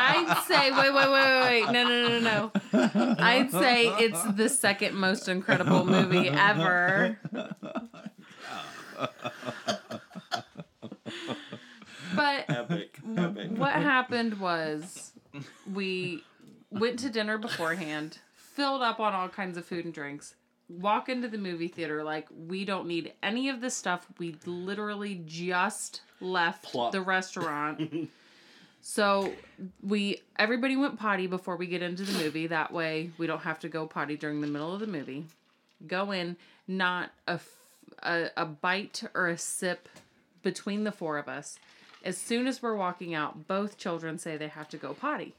[0.09, 2.53] I'd say wait wait wait wait wait no no no no
[2.95, 7.19] no I'd say it's the second most incredible movie ever.
[12.15, 12.99] But Epic.
[13.17, 13.51] Epic.
[13.57, 15.13] what happened was
[15.73, 16.23] we
[16.71, 20.35] went to dinner beforehand, filled up on all kinds of food and drinks,
[20.69, 24.07] walk into the movie theater like we don't need any of this stuff.
[24.19, 26.93] We literally just left Plop.
[26.93, 28.09] the restaurant.
[28.81, 29.33] so
[29.83, 32.47] we everybody went potty before we get into the movie.
[32.47, 35.27] That way we don't have to go potty during the middle of the movie.
[35.87, 37.39] Go in, not a,
[38.03, 39.89] a, a bite or a sip
[40.43, 41.59] between the four of us.
[42.05, 45.35] As soon as we're walking out, both children say they have to go potty.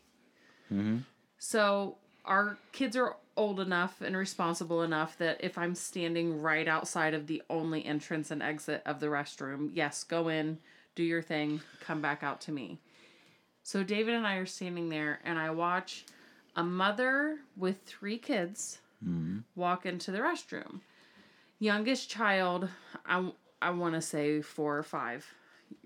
[0.71, 0.97] Mm-hmm.
[1.39, 7.13] So our kids are old enough and responsible enough that if I'm standing right outside
[7.13, 10.57] of the only entrance and exit of the restroom, yes, go in,
[10.95, 12.79] do your thing, come back out to me.
[13.63, 16.05] So David and I are standing there, and I watch
[16.55, 19.39] a mother with three kids mm-hmm.
[19.55, 20.79] walk into the restroom.
[21.59, 22.69] Youngest child,
[23.05, 25.25] I, I want to say four or five.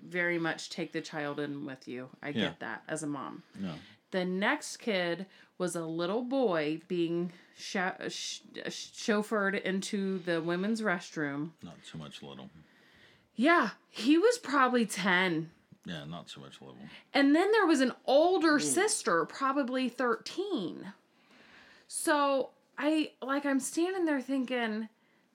[0.04, 2.10] Very much take the child in with you.
[2.22, 2.42] I Yeah.
[2.50, 3.44] get that as a mom.
[3.60, 3.74] No.
[4.12, 5.26] The next kid
[5.58, 11.52] was a little boy being sho- sh- chauffeured into the women's restroom.
[11.64, 12.50] Not so much little.
[13.36, 15.50] Yeah, he was probably 10.
[15.86, 16.76] Yeah, not so much little.
[17.14, 20.94] And then there was an older sister, probably 13.
[21.88, 24.90] So I, like, I'm standing there thinking,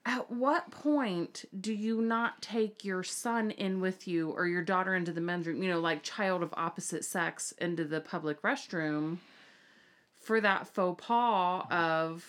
[0.07, 4.95] at what point do you not take your son in with you or your daughter
[4.95, 9.19] into the men's room, you know, like child of opposite sex into the public restroom
[10.23, 12.25] for that faux pas of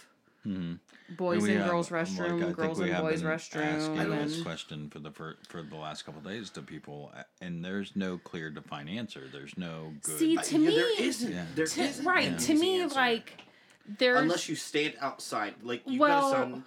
[1.17, 3.31] boys We and have- girls like, restroom, I think girls we and have boys been
[3.31, 6.61] restroom, Asking and this question for the for, for the last couple of days to
[6.63, 9.23] people, uh, and there's no clear defined answer.
[9.31, 10.17] There's no good.
[10.17, 11.31] See, to yeah, me, there isn't.
[11.31, 11.45] Yeah.
[11.53, 12.95] There to, isn't right an to me answer.
[12.95, 13.41] like
[13.99, 16.63] there's unless you stand outside, like you Well- got a son,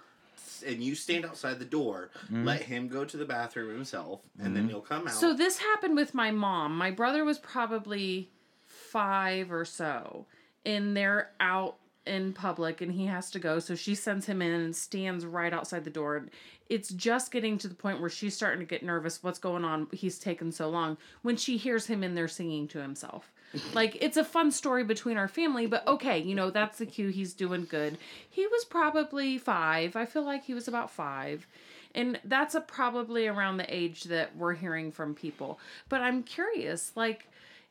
[0.63, 2.45] and you stand outside the door, Mm-hmm.
[2.45, 5.13] let him go to the bathroom himself, and then he'll come out.
[5.13, 6.77] So this happened with my mom.
[6.77, 8.29] My brother was probably
[8.65, 10.25] five or so,
[10.65, 13.59] and they're out in public, and he has to go.
[13.59, 16.25] So she sends him in and stands right outside the door.
[16.69, 19.21] It's just getting to the point where she's starting to get nervous.
[19.21, 19.87] What's going on?
[19.91, 20.97] He's taken so long.
[21.21, 23.31] When she hears him in there singing to himself.
[23.73, 27.09] Like it's a fun story between our family, but okay, you know, that's the cue.
[27.09, 27.97] He's doing good.
[28.29, 29.95] He was probably five.
[29.95, 31.47] I feel like he was about five.
[31.93, 35.59] And that's a probably around the age that we're hearing from people.
[35.89, 37.27] But I'm curious, like,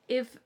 [0.08, 0.36] if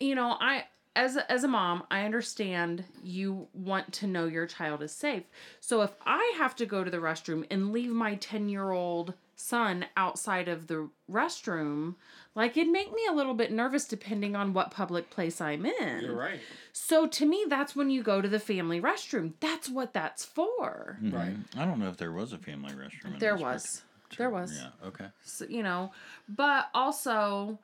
[0.00, 0.64] you know, I
[0.96, 5.22] as a, as a mom, I understand you want to know your child is safe.
[5.60, 10.48] So if I have to go to the restroom and leave my 10-year-old son outside
[10.48, 11.94] of the restroom,
[12.38, 16.00] like it'd make me a little bit nervous depending on what public place I'm in.
[16.00, 16.40] you're right.
[16.72, 19.32] So to me that's when you go to the family restroom.
[19.40, 20.98] That's what that's for.
[21.02, 21.14] Mm-hmm.
[21.16, 21.36] Right.
[21.56, 23.14] I don't know if there was a family restroom.
[23.14, 23.82] In There this was.
[24.04, 24.56] particular- There was.
[24.56, 24.88] Yeah.
[24.88, 25.06] Okay.
[25.24, 25.92] So, you know,
[26.28, 27.58] but also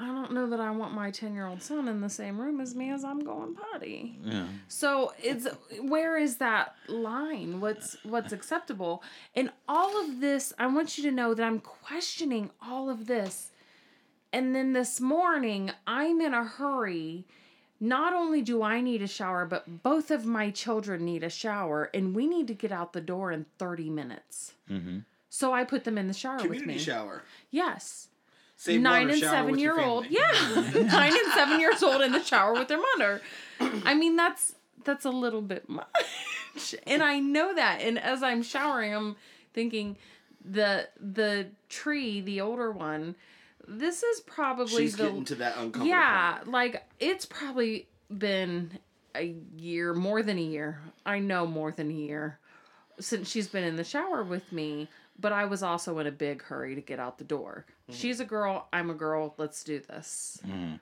[0.00, 2.60] I don't know that I want my 10 year old son in the same room
[2.60, 4.16] as me as I'm going potty.
[4.24, 4.46] Yeah.
[4.68, 5.48] So it's
[5.82, 7.60] where is that line?
[7.60, 9.02] What's what's acceptable?
[9.34, 13.50] And all of this, I want you to know that I'm questioning all of this.
[14.32, 17.24] And then this morning, I'm in a hurry.
[17.80, 21.90] Not only do I need a shower, but both of my children need a shower,
[21.94, 24.54] and we need to get out the door in 30 minutes.
[24.70, 24.98] Mm-hmm.
[25.30, 26.78] So I put them in the shower with me.
[26.78, 27.22] shower.
[27.50, 28.08] Yes
[28.58, 30.18] Save nine water and seven year old family.
[30.18, 33.22] yeah nine and seven years old in the shower with their mother
[33.60, 38.42] i mean that's that's a little bit much and i know that and as i'm
[38.42, 39.14] showering i'm
[39.54, 39.96] thinking
[40.44, 43.14] the the tree the older one
[43.70, 45.86] this is probably She's the getting to that uncomfortable.
[45.88, 48.78] yeah like it's probably been
[49.14, 50.80] a year more than a year.
[51.04, 52.38] I know more than a year
[53.00, 54.88] since she's been in the shower with me
[55.20, 57.64] but i was also in a big hurry to get out the door.
[57.90, 57.98] Mm-hmm.
[57.98, 60.76] She's a girl i'm a girl let's do this mm-hmm.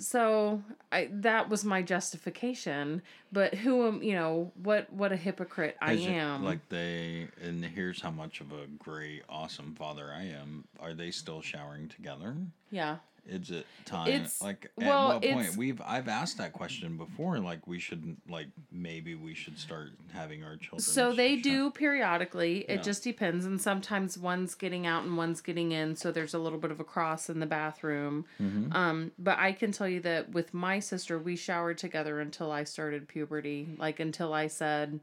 [0.00, 5.76] So i that was my justification but who am you know what what a hypocrite
[5.80, 10.10] i Is it am like they, and here's how much of a great, awesome father
[10.12, 10.64] I am.
[10.80, 12.34] Are they still showering together?
[12.70, 14.08] yeah Is it time?
[14.08, 15.56] It's- like at well, what point?
[15.56, 17.38] We've I've asked that question before.
[17.38, 20.80] Like we should like maybe we should start having our children.
[20.80, 22.60] So they do periodically.
[22.68, 22.82] It Yeah.
[22.82, 26.58] just depends, and sometimes one's getting out and one's getting in, so there's a little
[26.58, 28.24] bit of a cross in the bathroom.
[28.40, 28.72] Mm-hmm.
[28.72, 32.64] Um, but I can tell you that with my sister, we showered together until I
[32.64, 33.68] started puberty.
[33.78, 35.00] Like until I said,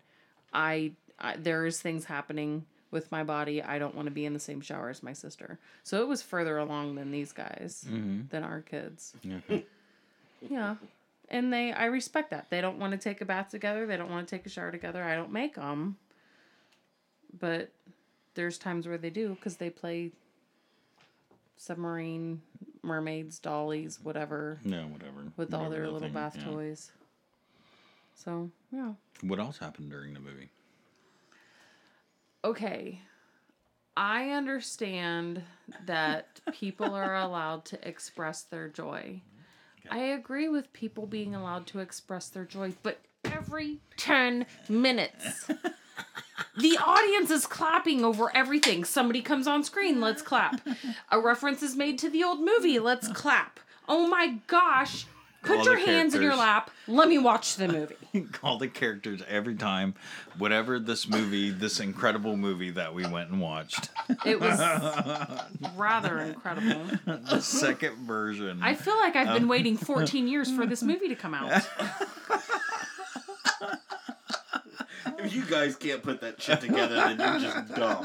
[0.53, 3.61] I, I there is things happening with my body.
[3.61, 5.59] I don't want to be in the same shower as my sister.
[5.83, 8.27] So it was further along than these guys, mm-hmm.
[8.29, 9.13] than our kids.
[9.25, 9.65] Okay.
[10.49, 10.75] Yeah.
[11.29, 12.51] And they, I respect that.
[12.51, 13.87] They don't want to take a bath together.
[13.87, 15.03] They don't want to take a shower together.
[15.03, 15.97] I don't make them.
[17.39, 17.71] But
[18.35, 20.11] there's times where they do because they play
[21.57, 22.41] submarine,
[22.83, 25.31] mermaids, dollies, whatever, No, whatever.
[25.35, 26.45] with all Whatever their little thing- bath yeah.
[26.45, 26.91] toys.
[28.15, 28.93] So, yeah.
[29.21, 30.49] What else happened during the movie?
[32.43, 33.01] Okay.
[33.95, 35.41] I understand
[35.85, 39.21] that people are allowed to express their joy.
[39.89, 45.45] I agree with people being allowed to express their joy, but every 10 minutes,
[46.57, 48.83] the audience is clapping over everything.
[48.83, 50.59] Somebody comes on screen, let's clap.
[51.09, 53.59] A reference is made to the old movie, let's clap.
[53.87, 55.05] Oh my gosh.
[55.47, 56.69] Put your hands in your lap.
[56.87, 57.95] Let me watch the movie.
[58.43, 59.95] all the characters every time,
[60.37, 63.89] whatever this movie, this incredible movie that we went and watched,
[64.25, 64.59] It was
[65.75, 66.85] rather incredible.
[67.05, 68.59] the second version.
[68.61, 71.65] I feel like I've been waiting 14 years for this movie to come out.
[75.19, 78.03] If you guys can't put that shit together, then you're just dumb.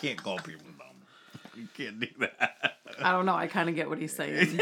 [0.00, 0.88] can't call people dumb.
[1.54, 2.78] You can't do that.
[3.02, 3.34] I don't know.
[3.34, 4.58] I kind of get what he's saying.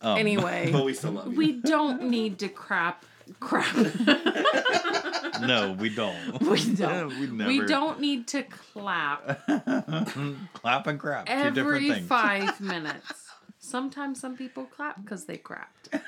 [0.00, 1.38] Um, anyway, But we still love you.
[1.38, 3.04] we don't need to crap.
[3.40, 3.74] Crap.
[5.42, 6.40] No, we don't.
[6.40, 7.08] We don't.
[7.20, 9.38] we never We don't need to clap
[10.54, 11.26] clap and crap.
[11.26, 12.08] Two every different things.
[12.08, 13.12] five minutes.
[13.58, 16.00] Sometimes some people clap because they crapped.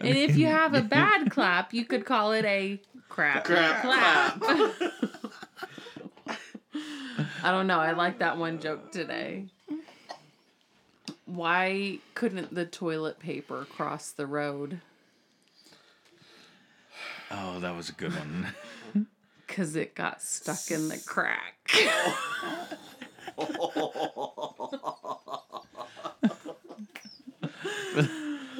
[0.00, 4.42] and if you have a bad clap, you could call it a crap, Crap, clap.
[7.44, 7.78] I don't know.
[7.78, 9.46] I like that one joke today.
[11.26, 14.80] Why couldn't the toilet paper cross the road?
[17.30, 18.46] Oh, that was a good one.
[19.46, 21.70] Because it got stuck in the crack.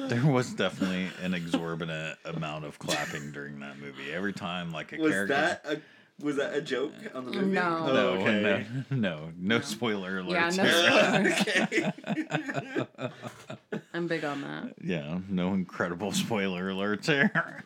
[0.07, 4.13] There was definitely an exorbitant amount of clapping during that movie.
[4.13, 5.33] Every time, like a Was character.
[5.33, 5.81] that a
[6.21, 7.51] was that a joke on the movie?
[7.53, 7.85] No.
[7.87, 8.65] Oh, no, okay.
[8.89, 10.55] no, no, no spoiler alert.
[10.55, 11.93] Yeah, no here.
[12.99, 13.11] okay.
[13.93, 14.73] I'm big on that.
[14.83, 17.63] Yeah, no incredible spoiler alerts here.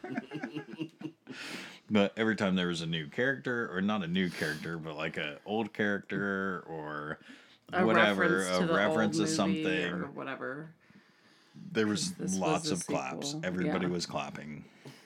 [1.89, 5.17] but every time there was a new character, or not a new character, but like
[5.17, 7.19] a old character or
[7.71, 10.71] A whatever, reference a the reference old to something, or whatever.
[11.71, 13.35] there was This was lots a of claps.
[13.43, 13.93] Everybody yeah.
[13.93, 14.65] was clapping,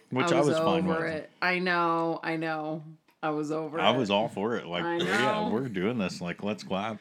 [0.10, 1.14] which I I was, was, fine over with.
[1.14, 1.30] it.
[1.44, 2.82] I know, I know.
[3.26, 3.98] I was over I it.
[3.98, 4.66] was all for it.
[4.68, 6.22] Like, yeah, we're doing this.
[6.22, 7.00] Like, let's clap.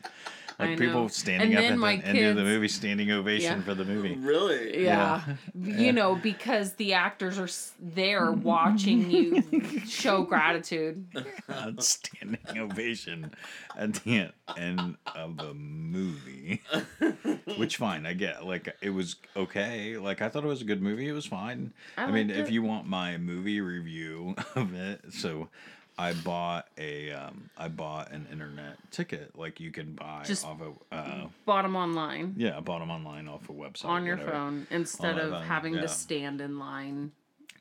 [0.56, 0.86] I Like know.
[0.86, 3.64] people standing And up at my the end of the movie, standing ovation Yeah.
[3.64, 4.14] for the movie.
[4.14, 4.84] Really?
[4.84, 5.20] Yeah.
[5.60, 7.48] You know, because the actors are
[7.80, 9.42] there watching you
[9.88, 11.06] show gratitude.
[11.80, 13.32] standing ovation
[13.76, 16.62] at the end of a movie.
[17.58, 18.46] Which fine, I get.
[18.46, 19.96] Like it was okay.
[19.98, 21.08] Like I thought it was a good movie.
[21.08, 21.72] It was fine.
[21.96, 25.48] I I, mean, liked if you want my movie review of it, so
[25.96, 30.60] I bought a um I bought an internet ticket like you can buy Just- off
[30.60, 34.32] of uh Bottom online yeah, I bought them online off a website on your whatever.
[34.32, 35.82] phone instead On of phone, having yeah.
[35.82, 37.12] to stand in line.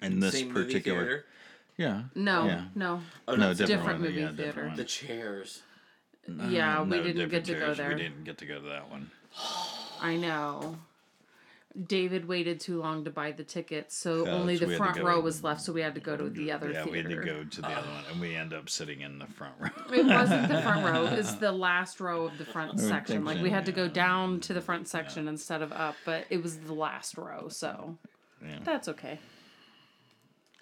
[0.01, 1.25] And this Same movie particular theater?
[1.77, 2.63] yeah No, yeah.
[2.75, 3.01] no.
[3.27, 4.45] Oh, No, it's different, different one, movie yeah, theater.
[4.45, 5.61] different The chairs.
[6.27, 7.77] yeah, we No, didn't get different to go chairs.
[7.77, 7.89] there.
[7.89, 9.11] We didn't get to go to that one.
[10.01, 10.77] I know.
[11.88, 14.73] David waited too long to buy the tickets, so uh, Yeah, only so the we
[14.73, 16.86] had to front row was left, so we had to go to the other yeah,
[16.86, 19.25] we had to go to the other one, and we end up sitting in the
[19.25, 19.69] front row.
[19.91, 23.25] It wasn't the front row; it's the last row of the front section.
[23.25, 26.43] Like we had to go down to the front section instead of up, but it
[26.43, 27.97] was the last row, so
[28.45, 28.59] Yeah.
[28.63, 29.17] that's okay.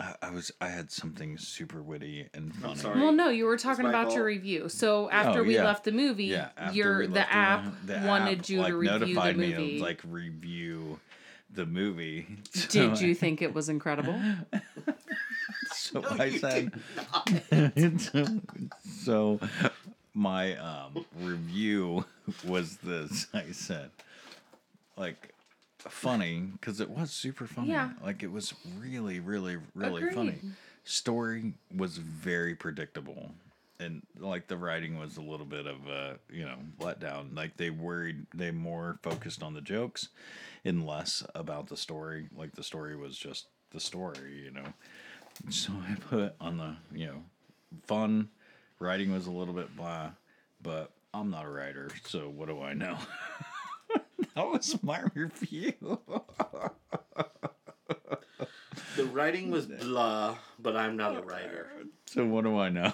[0.02, 2.76] I, I was I had something super witty and funny.
[2.80, 3.02] sorry.
[3.02, 4.68] Well, no, you were talking my about your review.
[4.68, 5.64] So after Oh, we yeah.
[5.64, 8.76] left the movie, Yeah, after your we the app the wanted app, you like, to
[8.78, 9.78] review the notified me movie.
[9.78, 11.00] to like review
[11.54, 12.28] the movie.
[12.70, 14.20] Did you think it was incredible?
[15.74, 16.72] So I said.
[19.06, 19.40] so
[20.14, 22.06] my um, review
[22.46, 23.28] was this.
[23.34, 23.92] I said,
[24.98, 25.34] like,
[25.90, 27.70] funny because it was super funny.
[27.70, 27.92] Yeah.
[28.04, 30.40] Like it was really, really, really funny.
[30.84, 33.32] Story was very predictable.
[33.80, 37.36] And like the writing was a little bit of a you know letdown.
[37.36, 40.10] Like they worried, they more focused on the jokes,
[40.64, 42.28] and less about the story.
[42.36, 44.74] Like the story was just the story, you know.
[45.50, 47.24] So I put on the, you know,
[47.88, 48.30] fun.
[48.80, 50.12] Writing was a little bit blah,
[50.62, 52.98] but I'm not a writer, so what do I know?
[54.36, 56.00] that was my review.
[58.96, 61.72] The writing was blah, but I'm not a writer.
[62.06, 62.92] So what do I know?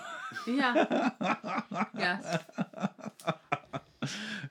[0.48, 1.10] Yeah.
[1.98, 2.44] yes.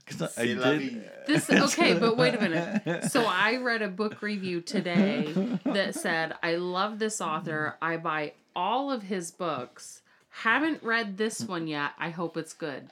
[0.05, 1.11] Because I, I did.
[1.27, 3.11] This okay, but wait a minute.
[3.11, 5.33] So I read a book review today
[5.65, 7.77] that said, "I love this author.
[7.81, 10.03] I buy all of his books.
[10.29, 11.93] Haven't read this one yet.
[11.99, 12.91] I hope it's good."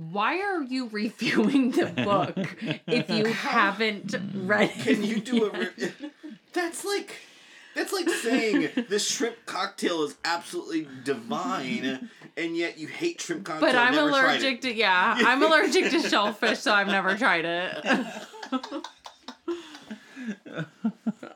[0.00, 4.82] Why are you reviewing the book if you haven't read it?
[4.82, 5.58] Can you do a?
[5.58, 5.72] yet?
[5.76, 6.10] Re-
[6.54, 7.16] that's like,
[7.74, 13.68] that's like saying this shrimp cocktail is absolutely divine, and yet you hate shrimp cocktail.
[13.68, 14.62] But I'm never tried allergic it.
[14.62, 17.84] to yeah, I'm allergic to shellfish, so I've never tried it.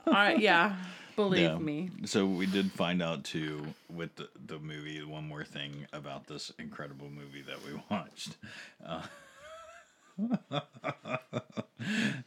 [0.07, 0.77] All right, yeah,
[1.17, 1.59] believe Yeah.
[1.59, 1.91] me.
[2.05, 6.53] So we did find out too with the, the movie one more thing about this
[6.59, 8.37] incredible movie that we watched.
[8.85, 9.03] Uh,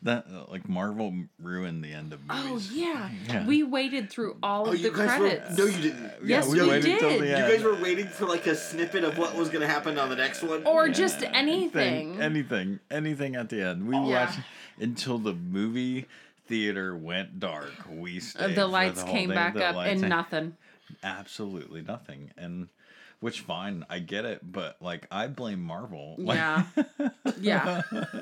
[0.04, 2.72] that like Marvel ruined the end of Oh movies.
[2.74, 3.10] yeah.
[3.28, 3.48] Yeah.
[3.48, 5.58] we waited through all Oh, of you the credits.
[5.58, 6.12] were no, you didn't.
[6.26, 7.22] Yes, we we waited till did.
[7.22, 9.98] the You You guys were waiting for like a snippet of what was gonna happen
[9.98, 10.66] on the next one.
[10.66, 12.22] or just Yeah, anything.
[12.22, 13.88] anything, anything at the end.
[13.88, 14.26] We Yeah.
[14.26, 14.40] watched
[14.80, 16.06] until the movie
[16.48, 17.72] theater went dark.
[17.90, 18.56] We Uh, stayed.
[18.56, 19.36] the lights whole came thing.
[19.36, 20.58] back The up and came- nothing.
[21.04, 22.70] absolutely nothing and
[23.20, 26.64] which fine i get it but like i blame marvel Like, Yeah.
[27.42, 27.82] Yeah.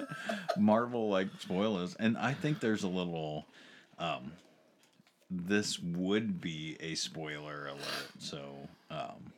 [0.58, 3.46] marvel like spoilers and i think there's a little
[4.00, 4.32] um
[5.30, 8.42] this would be a spoiler alert so
[8.90, 9.32] um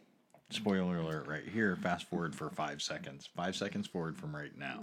[0.49, 4.79] spoiler alert right here fast forward for five seconds five seconds forward from right now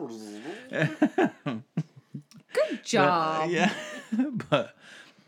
[2.54, 3.50] Good job.
[3.50, 3.72] yeah
[4.50, 4.74] but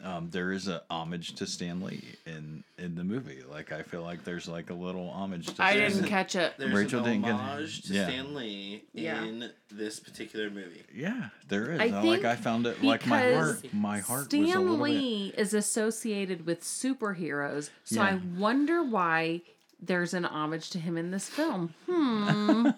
[0.05, 3.43] um, there is a homage to Stan Lee in in the movie.
[3.51, 5.47] Like I feel like there's like a little homage.
[5.55, 6.09] to I Stan didn't Lee.
[6.09, 6.53] catch it.
[6.59, 8.07] There's Rachel an didn't get- homage to yeah.
[8.07, 9.24] Stan Lee Yeah.
[9.24, 10.85] in this particular movie.
[10.95, 11.81] Yeah, there is.
[11.81, 13.62] I I think like I found it like my heart.
[13.62, 18.83] because My heart was a Stan little Lee is associated with superheroes, so I wonder
[18.85, 19.41] why
[19.81, 21.74] there's an homage to him in this film.
[21.87, 22.68] Hmm.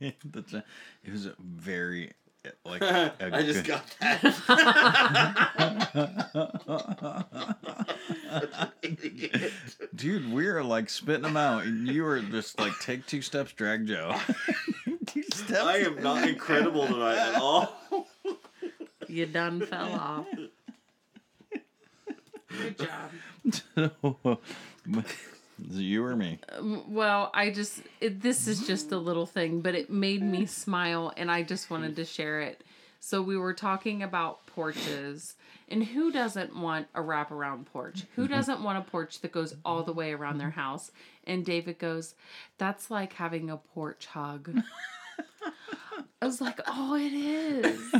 [0.00, 0.16] bit.
[0.24, 0.64] That's a,
[1.04, 2.12] it was a very
[2.64, 5.38] like a I just good- got that.
[9.94, 10.32] dude.
[10.32, 13.86] We are like spitting them out, and you were just like take two steps, drag
[13.86, 14.14] Joe.
[15.06, 15.62] two steps.
[15.64, 17.74] I am not incredible tonight at all.
[19.08, 20.26] you done fell off.
[22.48, 23.10] Good job.
[25.66, 26.38] Is it you or me?
[26.50, 30.46] Um, well, I just it, this is just a little thing, but it made me
[30.46, 32.62] smile, and I just wanted to share it.
[33.00, 35.36] So we were talking about porches,
[35.68, 38.04] and who doesn't want a wraparound porch?
[38.16, 38.34] Who mm-hmm.
[38.34, 40.90] doesn't want a porch that goes all the way around their house?
[41.24, 42.14] And David goes,
[42.58, 44.50] "That's like having a porch hug."
[46.22, 47.80] I was like, "Oh, it is.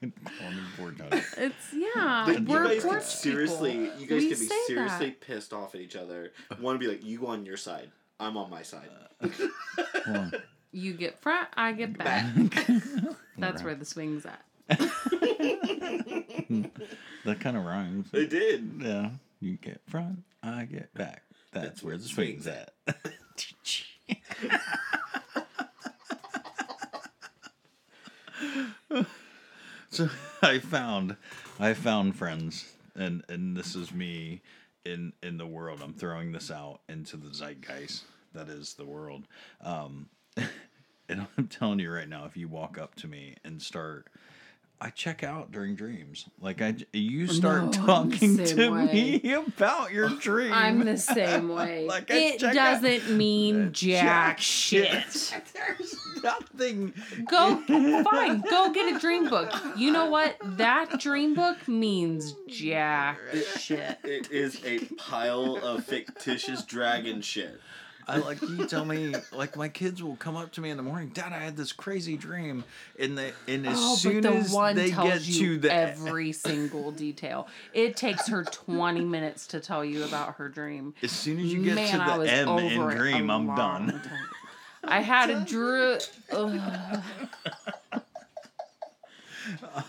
[0.00, 1.08] Good call me poor Joe.
[1.10, 2.24] It's yeah.
[2.26, 4.00] But you we're guys porch could seriously, people.
[4.00, 4.64] you guys We could be say that.
[4.66, 6.32] seriously pissed off at each other.
[6.60, 8.88] One would be like, "You go on your side, I'm on my side."
[10.06, 10.40] Hold.
[10.72, 12.26] You get front, I get back.
[13.38, 14.44] That's where the swing's at.
[17.24, 18.10] That kind of rhymes.
[18.10, 18.80] They did.
[18.82, 19.10] Yeah.
[19.40, 21.22] You get front, I get back.
[21.52, 22.74] That's, where the swing's at.
[29.90, 30.08] so
[30.42, 31.16] I found
[31.58, 34.42] I found friends and and this is me
[34.84, 35.80] in in the world.
[35.82, 38.02] I'm throwing this out into the zeitgeist
[38.34, 39.24] that is the world.
[39.60, 40.08] Um
[41.08, 44.08] and I'm telling you right now if you walk up to me and start
[44.80, 46.26] I check out during dreams.
[46.40, 49.20] Like I, you start No, talking to way.
[49.22, 50.52] me about your dream.
[50.52, 51.86] I'm the same way.
[51.86, 54.90] Like, it doesn't mean jack shit.
[55.54, 56.92] There's nothing.
[57.28, 57.56] Go
[58.02, 58.40] fine.
[58.40, 59.52] Go get a dream book.
[59.76, 60.36] You know what?
[60.42, 63.18] That dream book means jack
[63.58, 63.98] shit.
[64.02, 67.60] It is a pile of fictitious dragon shit.
[68.06, 70.82] I like you tell me like my kids will come up to me in the
[70.82, 72.62] morning, Dad, I had this crazy dream,
[72.98, 75.72] and they and as Oh, soon the as one they tells get you to the
[75.72, 77.48] every single detail.
[77.72, 80.92] It takes her 20 minutes to tell you about her dream.
[81.02, 83.30] as soon as you get Man, to the was M in over it a dream,
[83.30, 84.02] I'm long done.
[84.84, 84.92] Time.
[84.92, 85.98] I had a drew.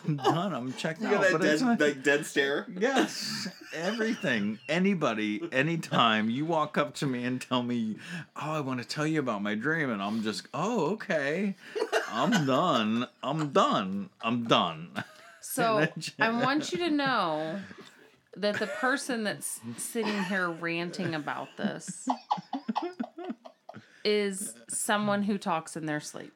[0.08, 0.54] I'm done.
[0.54, 1.22] I'm checked You out.
[1.22, 2.66] got But that it's dead, not- like dead stare.
[2.78, 4.60] Yes, everything.
[4.68, 7.96] Anybody, anytime you walk up to me and tell me,
[8.36, 11.56] "Oh, I want to tell you about my dream," and I'm just, "Oh, okay,
[12.12, 13.08] I'm done.
[13.24, 14.10] I'm done.
[14.22, 14.90] I'm done."
[15.42, 15.88] So
[16.20, 17.60] I want you to know
[18.36, 22.10] that the person that's sitting here ranting about this
[24.06, 26.32] is someone who talks in their sleep.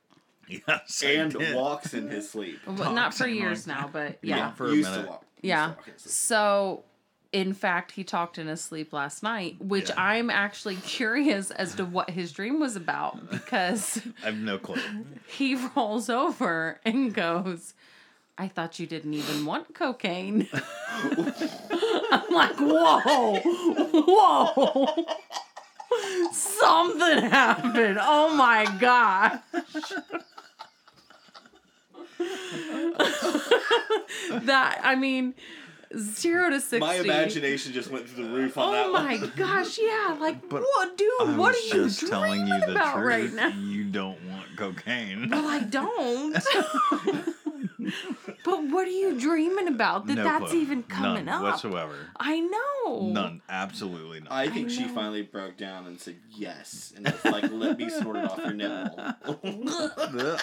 [0.48, 1.56] Yes, I And did.
[1.56, 2.60] walks in his sleep.
[2.66, 4.52] Well, not for years now, but Yeah, yeah.
[4.54, 5.04] for a used minute.
[5.04, 5.26] to walk.
[5.42, 5.68] Yeah.
[5.70, 6.12] walk in his sleep.
[6.12, 6.84] So
[7.32, 9.96] in fact, he talked in his sleep last night, which Yeah.
[10.00, 14.82] I'm actually curious as to what his dream was about because I have no clue.
[15.28, 17.76] he rolls over and goes,
[18.36, 20.48] I thought you didn't even want cocaine.
[20.52, 25.06] I'm like, whoa, whoa.
[26.32, 27.98] Something happened.
[28.02, 29.40] Oh my gosh.
[34.44, 35.34] that, I mean,
[35.98, 36.80] zero to 60.
[36.80, 39.06] My imagination just went through the roof on that Oh one.
[39.06, 40.18] my gosh, yeah.
[40.20, 41.10] Like, But what, dude?
[41.22, 43.06] I what are you just telling dreaming you the about truth.
[43.08, 43.48] right now?
[43.50, 45.30] You don't want cocaine.
[45.30, 46.38] Well, I don't.
[48.50, 50.62] but what are you dreaming about that no that's clue.
[50.62, 51.44] even coming None up?
[51.44, 51.96] whatsoever.
[52.18, 53.10] I know.
[53.12, 53.42] None.
[53.50, 54.32] Absolutely none.
[54.32, 54.94] I think I she know.
[54.94, 58.54] finally broke down and said yes, and was like, "Let me snort it off your
[58.54, 59.16] nipple."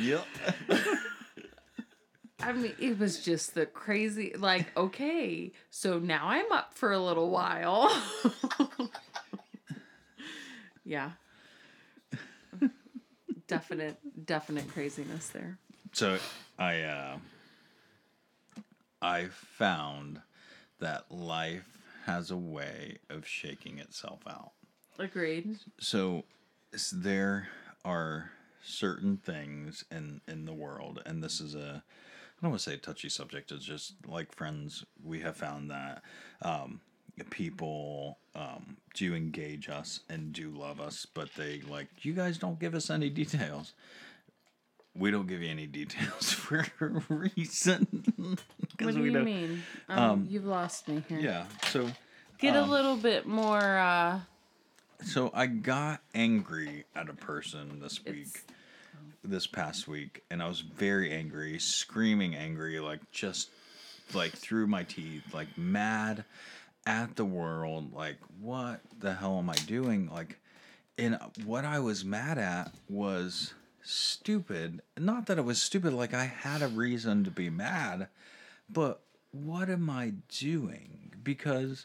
[0.00, 0.26] yep.
[2.40, 4.32] I mean, it was just the crazy.
[4.36, 7.90] Like, okay, so now I'm up for a little while.
[10.84, 11.12] yeah.
[13.48, 13.96] Definite,
[14.26, 15.58] definite craziness there.
[15.92, 16.18] So
[16.58, 17.18] I uh
[19.02, 20.20] I found
[20.80, 21.66] that life
[22.04, 24.52] has a way of shaking itself out.
[24.98, 25.58] Agreed.
[25.80, 26.24] So
[26.92, 27.48] there
[27.84, 28.30] are
[28.62, 31.82] certain things in in the world and this is a
[32.38, 33.50] I don't want to say a touchy subject.
[33.50, 34.84] It's just like friends.
[35.02, 36.02] We have found that
[36.40, 36.80] um,
[37.24, 42.58] people um, do engage us and do love us, but they like you guys don't
[42.58, 43.72] give us any details.
[44.96, 48.04] We don't give you any details for a reason.
[48.80, 49.62] What do we you don't- mean?
[49.88, 51.18] Um, you've lost me here.
[51.18, 51.46] Yeah.
[51.70, 51.90] So
[52.38, 53.58] Get a little bit more.
[53.78, 54.20] uh
[55.04, 58.44] So I got angry at a person this week, It's-
[59.24, 63.50] this past week, and I was very angry, screaming angry, like just
[64.14, 66.24] like through my teeth, like mad
[66.88, 70.08] at the world, like what the hell am I doing?
[70.10, 70.40] Like,
[70.96, 74.80] and what I was mad at was stupid.
[74.96, 78.08] Not that it was stupid, like I had a reason to be mad,
[78.70, 81.12] but what am I doing?
[81.22, 81.84] Because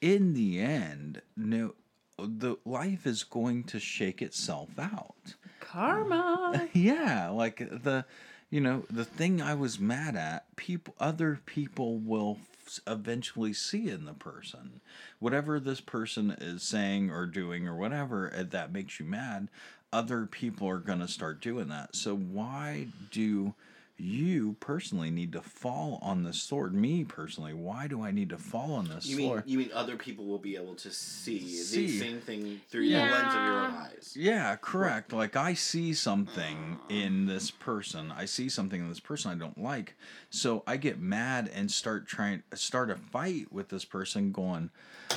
[0.00, 1.74] in the end, no,
[2.18, 5.34] the life is going to shake itself out.
[5.60, 6.68] karma.
[6.72, 8.04] Yeah, like the,
[8.50, 12.38] you know, the thing I was mad at, people, other people will
[12.86, 14.80] eventually see in the person.
[15.18, 19.48] Whatever this person is saying or doing or whatever uh, that makes you mad,
[19.92, 21.96] other people are going to start doing that.
[21.96, 23.54] So why do
[24.00, 26.74] you personally need to fall on the sword?
[26.74, 29.96] Me personally, why do I need to fall on this You mean you mean other
[29.96, 31.86] people will be able to see, See.
[31.86, 34.14] the same thing through the lens of your own eyes?
[34.16, 35.12] Yeah, correct.
[35.12, 38.12] Like I see something in this person.
[38.16, 39.94] I see something in this person I don't like.
[40.30, 44.70] So I get mad and start trying start a fight with this person going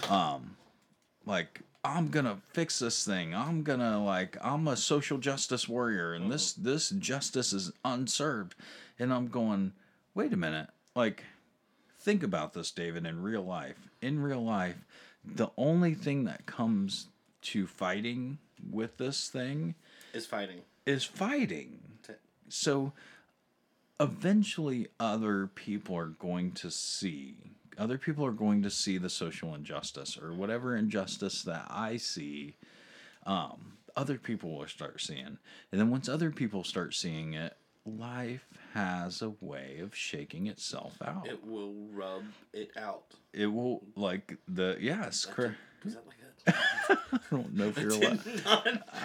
[0.09, 0.57] um
[1.25, 3.35] like I'm going to fix this thing.
[3.35, 6.71] I'm going to like I'm a social justice warrior and this uh-huh.
[6.71, 8.55] this justice is unserved.
[8.99, 9.73] And I'm going,
[10.15, 10.69] "Wait a minute.
[10.95, 11.23] Like
[11.99, 13.89] think about this, David, in real life.
[14.01, 14.85] In real life,
[15.23, 17.07] the only thing that comes
[17.43, 18.37] to fighting
[18.71, 19.75] with this thing
[20.13, 20.61] Is fighting.
[20.85, 21.79] is fighting.
[22.49, 22.93] So
[23.99, 27.35] eventually, other people are going to see.
[27.77, 32.55] Other people are going to see the social injustice or whatever injustice that I see.
[33.25, 35.37] Um, other people will start seeing,
[35.71, 37.55] and then once other people start seeing it,
[37.85, 41.27] life has a way of shaking itself out.
[41.27, 43.03] It will rub it out.
[43.33, 45.55] It will like the yes, correct.
[45.85, 46.17] Is that like?
[47.13, 48.19] I don't know if you're allowed.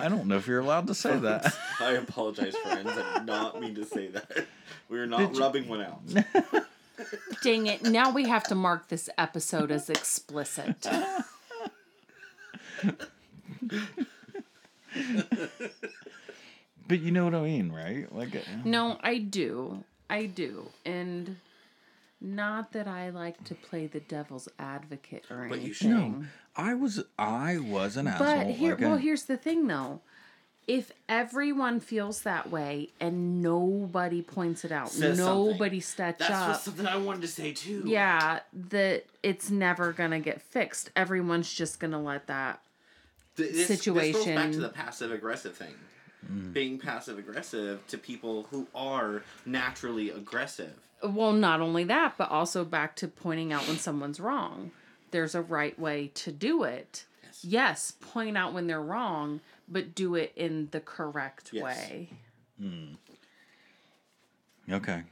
[0.01, 1.55] I don't know if you're allowed to say that.
[1.81, 2.91] I apologize, friends.
[2.91, 4.47] I did not mean to say that.
[4.89, 6.01] We are not Did you- rubbing one out.
[7.43, 7.83] Dang it.
[7.83, 10.87] Now we have to mark this episode as explicit.
[16.87, 18.11] But you know what I mean, right?
[18.15, 19.85] Like, uh, No, I do.
[20.09, 20.69] I do.
[20.87, 21.37] And
[22.21, 25.67] not that I like to play the devil's advocate or But anything.
[25.67, 25.91] you should.
[25.91, 26.25] no,
[26.57, 28.55] I was I was an But asshole.
[28.55, 30.01] here, like, well, uh, here's the thing, though.
[30.69, 35.25] If everyone feels that way and nobody points it out, Says something.
[35.25, 36.29] nobody steps up.
[36.29, 37.83] That's up, what something I wanted to say too.
[37.87, 38.41] yeah,
[38.71, 40.91] that it's never gonna get fixed.
[40.95, 42.61] Everyone's just gonna let that.
[43.37, 45.75] Th- this, This goes back to the passive aggressive thing.
[46.31, 46.53] Mm.
[46.53, 50.75] Being passive aggressive to people who are naturally aggressive.
[51.03, 54.73] Well, not only that, but also back to pointing out when someone's wrong.
[55.13, 57.05] There's a right way to do it.
[57.29, 57.45] Yes.
[57.45, 61.63] Yes, point out when they're wrong, but do it in the correct Yes.
[61.65, 62.11] way.
[62.61, 62.95] Hmm.
[64.71, 65.03] okay.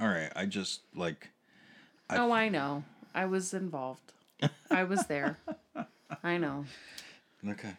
[0.00, 0.30] all right.
[0.34, 1.28] I just like
[2.08, 2.84] I- oh, I know.
[3.14, 4.12] I was involved.
[4.70, 5.36] I was there.
[6.24, 6.64] I know.
[7.46, 7.74] okay.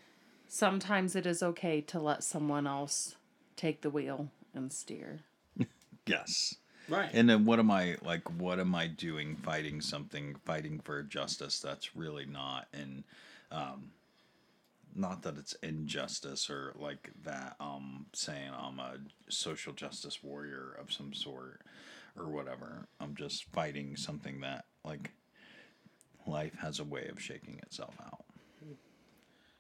[0.48, 3.16] Sometimes it is okay to let someone else
[3.56, 5.20] take the wheel and steer.
[6.08, 6.56] Yes.
[6.92, 7.10] Right.
[7.14, 8.30] And then what am I like?
[8.40, 9.38] What am I doing?
[9.38, 13.04] Fighting something, fighting for justice that's really not and
[13.50, 13.92] um,
[14.94, 17.56] not that it's injustice or like that.
[17.62, 18.98] Um, saying I'm a
[19.30, 21.62] social justice warrior of some sort
[22.18, 22.88] or whatever.
[23.00, 25.12] I'm just fighting something that like
[26.28, 28.26] life has a way of shaking itself out.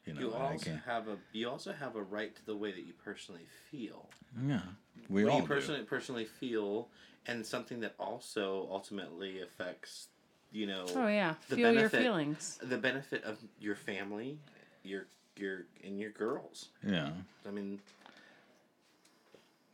[0.06, 0.84] You know, you and I also can't.
[0.84, 4.10] have a you also have a right to the way that you personally feel.
[4.47, 4.62] Yeah,
[5.10, 5.54] we what all you do.
[5.54, 6.89] personally personally feel,
[7.28, 10.08] and something that also ultimately affects,
[10.52, 10.86] you know.
[10.95, 12.60] Oh yeah, the feel your benefit- feelings.
[12.64, 14.39] The benefit of your family,
[14.84, 16.70] your your and your girls.
[16.86, 17.12] Yeah.
[17.47, 17.80] I mean,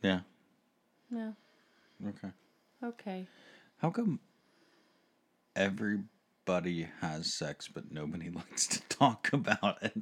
[0.02, 0.20] Yeah.
[1.10, 1.32] Yeah.
[2.06, 2.28] Okay.
[2.82, 3.26] Okay.
[3.78, 4.20] How come
[6.48, 9.92] everybody has sex but nobody likes to talk about it?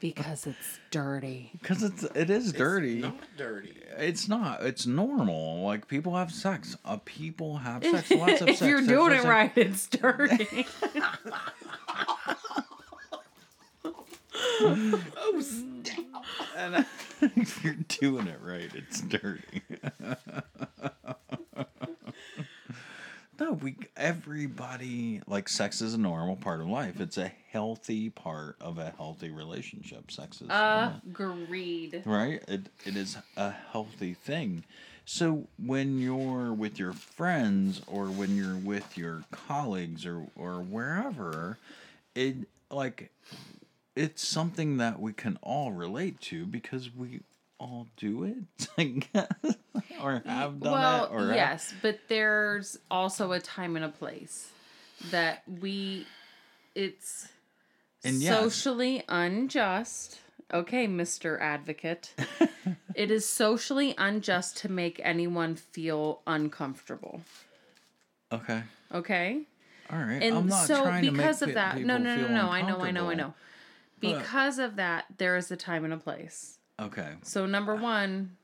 [0.00, 1.50] Because it's dirty.
[1.60, 2.98] Because it's it is dirty.
[2.98, 3.76] It's not dirty.
[3.98, 4.62] It's not.
[4.62, 5.62] It's normal.
[5.64, 6.76] Like people have sex.
[6.84, 8.10] Uh, people have sex.
[8.10, 8.68] Lots of if sex.
[8.68, 10.66] you're There's doing it just, right, it's dirty.
[14.58, 16.24] Oh, snap.
[16.56, 16.86] And
[17.36, 19.62] if you're doing it right, it's dirty.
[23.46, 27.00] No, we everybody like sex is a normal part of life.
[27.00, 30.10] It's a healthy part of a healthy relationship.
[30.10, 32.02] Sex is uh, Agreed.
[32.04, 32.42] right?
[32.48, 34.64] It it is a healthy thing.
[35.04, 41.58] So when you're with your friends or when you're with your colleagues or or wherever,
[42.16, 43.12] it like
[43.94, 47.20] it's something that we can all relate to because we
[47.58, 49.56] all do it, I guess,
[50.02, 53.88] or have done well, it, or have- yes, but there's also a time and a
[53.88, 54.50] place
[55.10, 56.06] that we.
[56.74, 57.28] It's
[58.04, 58.38] And yes.
[58.38, 60.20] socially unjust.
[60.52, 61.40] Okay, Mr.
[61.40, 62.12] Advocate.
[62.94, 67.22] it is socially unjust to make anyone feel uncomfortable.
[68.32, 68.62] Okay,
[68.92, 69.42] Okay?
[69.90, 70.22] all right.
[70.22, 72.22] And I'm not so trying to make because of pe- that, no, people no, no,
[72.26, 73.16] feel no, I know, I know, I uncomfortable.
[73.16, 73.34] know.
[74.00, 76.58] Because of that, there is a time and a place.
[76.78, 78.36] Okay, So number one,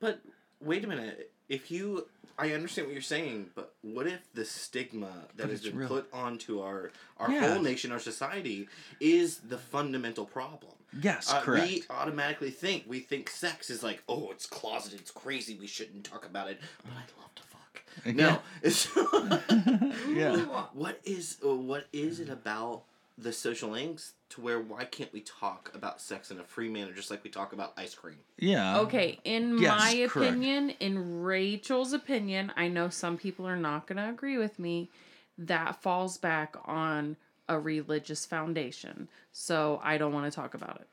[0.00, 0.20] But
[0.64, 1.30] wait a minute.
[1.48, 2.06] If you,
[2.38, 5.88] I understand what you're saying, but what if the stigma that But has been real.
[5.88, 7.52] put onto our our Yeah.
[7.52, 8.68] whole nation, our society,
[9.00, 10.72] is the fundamental problem?
[11.02, 11.66] yes, Uh, correct.
[11.68, 16.04] We automatically think we think sex is like, oh, it's closeted, it's crazy, we shouldn't
[16.04, 16.60] talk about it.
[16.84, 17.82] But I'd love to fuck.
[18.14, 18.88] No, it's
[20.08, 20.36] yeah.
[20.72, 22.84] what is what is it about
[23.16, 26.92] the social links to where why can't we talk about sex in a free manner,
[26.92, 28.18] just like we talk about ice cream?
[28.38, 28.78] Yeah.
[28.80, 30.32] Okay, in Yes, my correct.
[30.32, 34.90] opinion, in Rachel's opinion, I know some people are not going to agree with me.
[35.38, 37.16] That falls back on
[37.48, 39.08] a religious foundation.
[39.32, 40.88] So I don't want to talk about it.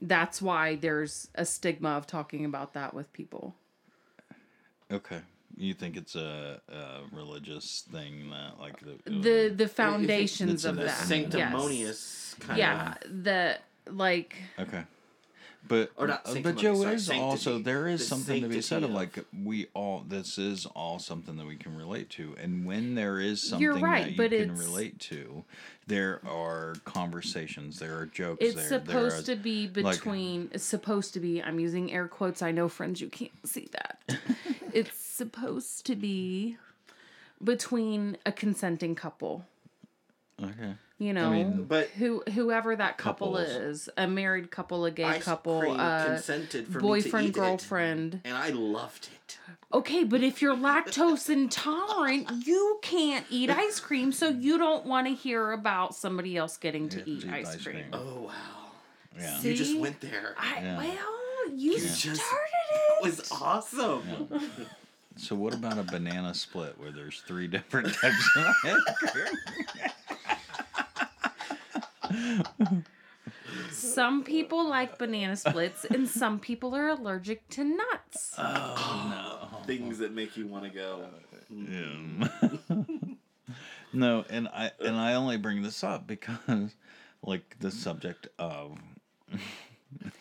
[0.00, 3.54] That's why there's a stigma of talking about that with people.
[4.90, 5.20] Okay.
[5.56, 10.76] You think it's a, a religious thing that like the The the it's foundations of
[10.76, 10.96] The The that.
[10.96, 13.24] sanctimonious kind of Yeah, of.
[13.24, 13.58] the
[13.90, 14.84] like Okay.
[15.68, 18.60] But Or not uh, but Joe sorry, is also there is The something to be
[18.60, 22.36] said of sanctity like we all this is all something that we can relate to
[22.40, 25.44] and when there is something You're right, that you but can it's- relate to
[25.88, 31.14] there are conversations there are jokes it's there supposed there to be between it's supposed
[31.14, 33.98] to be i'm using air quotes i know friends you can't see that
[34.76, 36.56] it's supposed to be
[37.42, 39.44] between a consenting couple
[40.42, 43.48] okay you know mean- But- who whoever that couple Couples.
[43.48, 47.26] is a married couple a gay Ice couple cream uh consented for me to boyfriend
[47.26, 49.38] eat it, girlfriend and I loved it.
[49.72, 55.06] okay but if you're lactose intolerant you can't eat ice cream so you don't want
[55.06, 57.86] to hear about somebody else getting to eat to eat ice, ice cream, cream.
[57.92, 58.32] Oh wow!
[59.18, 59.50] yeah See?
[59.50, 60.34] You just went there.
[60.38, 60.78] I, Yeah.
[60.78, 64.28] well you, You started just- it It was awesome.
[65.16, 69.26] so what about a banana split where there's three different types of ice cream?
[73.70, 78.34] Some people like banana splits, and some people are allergic to nuts.
[78.38, 79.48] Oh no!
[79.66, 81.04] Things that make you want to go.
[81.50, 82.28] Um,
[83.92, 86.74] no, and I and I only bring this up because,
[87.22, 88.78] like, the subject of.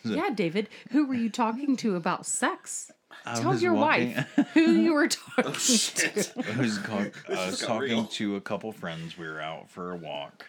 [0.03, 2.91] Yeah, David, who were you talking to about sex?
[3.26, 6.32] I Tell your walking- wife who you were talking Oh shit!
[6.38, 6.99] I was, call,
[7.30, 8.05] I was uh, talking real.
[8.05, 9.17] to a couple friends.
[9.17, 10.45] We were out for a walk,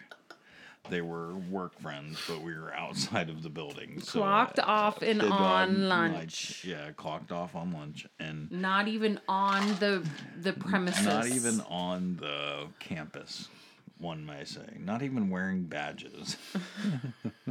[0.89, 3.99] they were work friends, but we were outside of the building.
[4.01, 6.65] So Clocked off and on like, lunch.
[6.65, 10.07] yeah, clocked off on lunch and Not even on the
[10.41, 11.05] the premises.
[11.05, 13.47] not even on the campus.
[13.99, 16.37] One may say, not even wearing badges.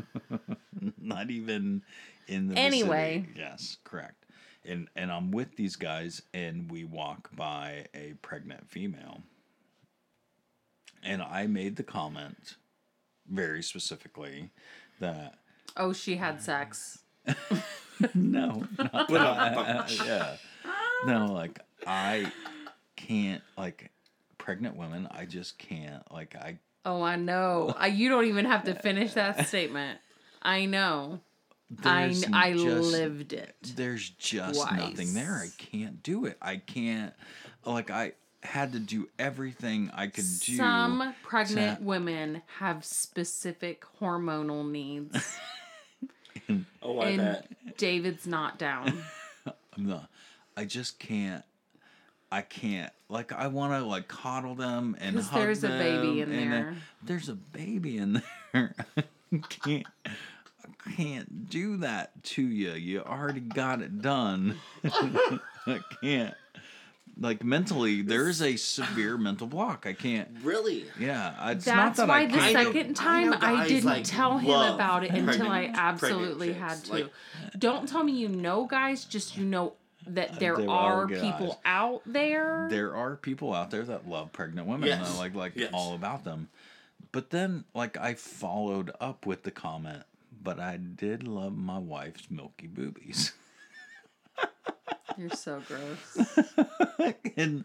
[1.01, 1.83] not even
[2.29, 3.19] in the Anyway.
[3.27, 3.41] vicinity.
[3.41, 4.25] Yes, correct.
[4.65, 9.23] And and I'm with these guys, and we walk by a pregnant female,
[11.03, 12.57] and I made the comment
[13.29, 14.51] very specifically
[15.01, 15.35] that
[15.77, 17.01] Oh, she had sex.
[18.15, 19.85] no, not Ba-dum-bum.
[20.07, 20.37] yeah.
[21.07, 22.33] No, like I
[22.97, 23.91] can't like
[24.47, 25.09] pregnant women.
[25.11, 26.59] I just can't like I.
[26.85, 27.75] Oh, I know.
[27.77, 29.99] I, you don't even have to finish that statement.
[30.41, 31.19] I know.
[31.85, 33.57] I there's I just- lived it.
[33.75, 35.43] There's just nothing there.
[35.45, 36.39] I can't do it.
[36.41, 37.13] I can't.
[37.65, 38.13] Like I
[38.45, 40.57] had to do everything I could do.
[40.57, 45.37] Some pregnant to- women have specific hormonal needs,
[46.83, 47.77] Oh, I and bet.
[47.77, 48.97] David's not down.
[49.77, 50.09] I'm not.
[50.57, 51.43] I just can't.
[52.31, 52.93] I can't.
[53.09, 56.77] Like I want to like coddle them and hug there's a baby in and, there.
[57.03, 58.15] there's a baby in
[58.53, 58.75] there.
[59.33, 59.87] I can't.
[60.07, 62.73] I can't do that to you.
[62.73, 64.57] You already got it done.
[64.85, 66.35] I can't.
[67.19, 69.87] Like mentally, there's a severe mental block.
[69.87, 70.29] I can't.
[70.43, 70.85] Really?
[70.99, 72.43] Yeah, it's not That's that why I the can't.
[72.43, 75.71] I know- second I time know I, didn't like, tell him about it until I
[75.75, 76.93] absolutely had to.
[76.93, 77.13] like-
[77.59, 79.73] Don't tell me you know guys, just you know
[80.09, 81.21] that uh, there There are are guys.
[81.21, 82.67] people out there.
[82.71, 85.09] there are people out there that love pregnant women Yes.
[85.11, 85.71] and like like Yes.
[85.73, 86.49] all about them
[87.13, 90.03] but then like i followed up with the comment
[90.43, 93.33] but i did love my wife's milky boobies
[95.19, 96.29] You're so gross.
[97.39, 97.65] and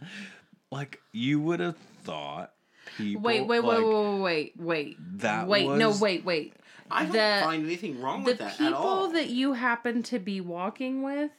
[0.72, 2.54] like you would have thought
[2.98, 4.98] people Wait, wait, like, wait, wait, wait, wait.
[5.20, 6.54] That wait, no, wait, wait.
[6.90, 9.08] I don't The- find anything wrong with that at all.
[9.08, 11.32] The people that you happen to be walking with,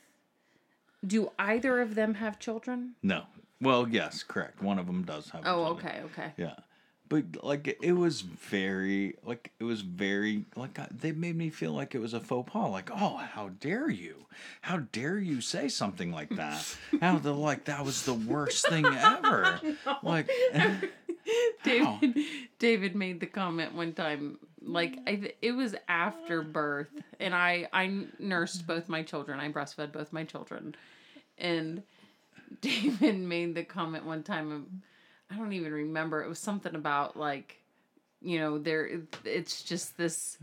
[1.06, 2.94] do either of them have children?
[3.02, 3.24] no.
[3.60, 4.60] Well yes correct.
[4.60, 6.32] One of them does have Oh, okay, okay.
[6.36, 6.54] Yeah.
[7.08, 11.72] But like it was very like it was very like I- they made me feel
[11.72, 12.70] like it was a faux pas.
[12.70, 14.26] Like oh how dare you?
[14.62, 16.76] How dare you say something like that?
[17.00, 18.84] How the like that was the worst thing
[19.14, 19.60] ever.
[20.02, 20.28] Like
[21.64, 22.16] David
[22.58, 26.88] David made the comment one time like I, th- it was after birth
[27.20, 29.38] and I I nursed both my children.
[29.38, 30.74] I breastfed both my children
[31.42, 31.82] and
[32.62, 34.62] David made the comment one time of,
[35.30, 37.58] I don't even remember it was something about like
[38.20, 38.88] you know there
[39.24, 40.38] it's just this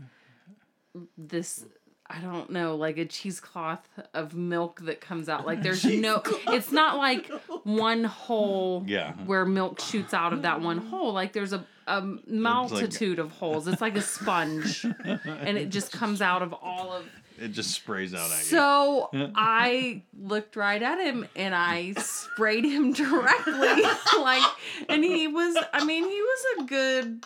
[1.16, 1.64] this
[2.10, 5.46] I don't know, like a cheesecloth of milk that comes out.
[5.46, 7.30] Like there's no, it's not like
[7.62, 9.12] one hole Yeah.
[9.26, 10.88] where milk shoots out of that one mm-hmm.
[10.88, 11.12] hole.
[11.12, 13.68] Like there's a, a multitude of holes.
[13.68, 17.04] It's like a sponge, and it just comes out of all of.
[17.40, 22.64] It just sprays out at you So I looked right at him and I sprayed
[22.64, 23.82] him directly,
[24.20, 24.42] like,
[24.88, 25.56] and he was.
[25.72, 27.24] I mean, he was a good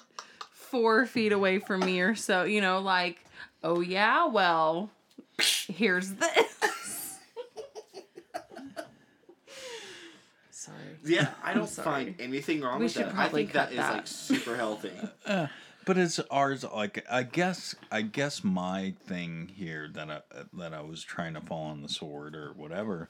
[0.52, 2.44] four feet away from me or so.
[2.44, 3.24] You know, like,
[3.62, 4.90] oh yeah, well,
[5.68, 7.18] here's this.
[10.50, 10.76] Sorry.
[11.04, 11.84] yeah, I don't sorry.
[11.84, 13.10] find anything wrong We with should that.
[13.12, 13.92] I probably think that cut is that.
[13.94, 14.92] like super healthy.
[15.84, 16.64] But it's ours.
[16.64, 20.20] Like I guess, I guess my thing here that I
[20.54, 23.08] that I was trying to fall on the sword or whatever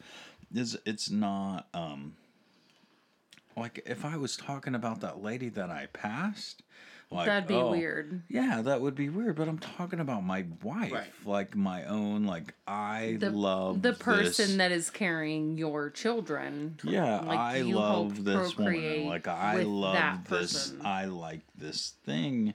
[0.54, 2.14] is it's not um
[3.56, 6.62] like if I was talking about that lady that I passed,
[7.14, 8.22] like That'd be oh, weird.
[8.28, 9.36] Yeah, that would be weird.
[9.36, 11.06] But I'm talking about my wife, Right.
[11.24, 12.24] like my own.
[12.24, 14.56] Like I The, love the person this.
[14.56, 16.78] that is carrying your children.
[16.84, 18.72] Yeah, Like, I you hope love this woman.
[18.72, 20.70] procreate Like I love this.
[20.70, 20.80] person.
[20.84, 22.54] I like this thing,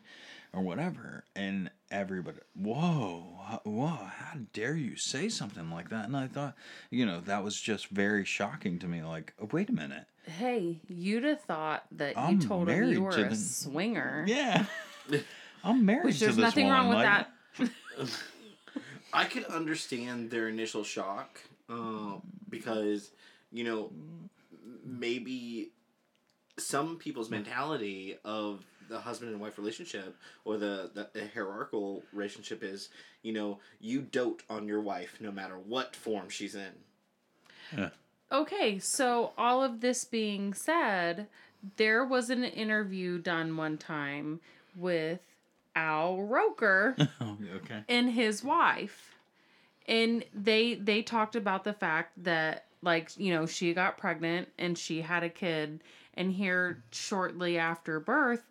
[0.53, 1.23] or whatever.
[1.35, 3.23] And everybody, whoa,
[3.63, 3.87] whoa!
[3.87, 6.05] How dare you say something like that?
[6.05, 6.55] And I thought,
[6.89, 9.01] you know, that was just very shocking to me.
[9.03, 10.05] Like, oh, wait a minute.
[10.25, 13.35] Hey, you'd have thought that you I'm told him married you were to a the-
[13.35, 14.23] swinger.
[14.27, 14.65] Yeah,
[15.63, 16.79] I'm married Which to there's this nothing woman.
[16.79, 17.27] wrong with like,
[17.57, 18.09] that.
[19.11, 22.17] I could understand their initial shock uh,
[22.49, 23.09] because,
[23.51, 23.91] you know,
[24.85, 25.71] maybe
[26.59, 32.63] some people's mentality of the husband and wife relationship or the, the, the hierarchical relationship
[32.63, 32.89] is,
[33.21, 36.71] you know, you dote on your wife no matter what form she's in.
[37.77, 37.89] Yeah.
[38.31, 41.27] Okay, so all of this being said,
[41.77, 44.39] there was an interview done one time
[44.75, 45.19] with
[45.75, 47.83] Al Roker Oh, okay.
[47.87, 49.15] and his wife.
[49.87, 54.77] And they they talked about the fact that like, you know, she got pregnant and
[54.77, 55.81] she had a kid
[56.13, 58.43] and here shortly after birth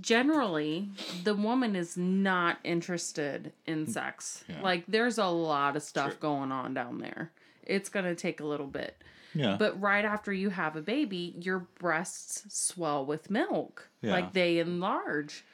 [0.00, 0.90] generally
[1.24, 4.44] the woman is not interested in mm, sex.
[4.48, 4.60] Yeah.
[4.62, 6.20] Like there's a lot of stuff Sure.
[6.20, 7.32] going on down there.
[7.62, 9.02] It's going to take a little bit.
[9.34, 9.56] Yeah.
[9.58, 13.88] But right after you have a baby, your breasts swell with milk.
[14.00, 14.12] Yeah.
[14.12, 15.44] Like they enlarge.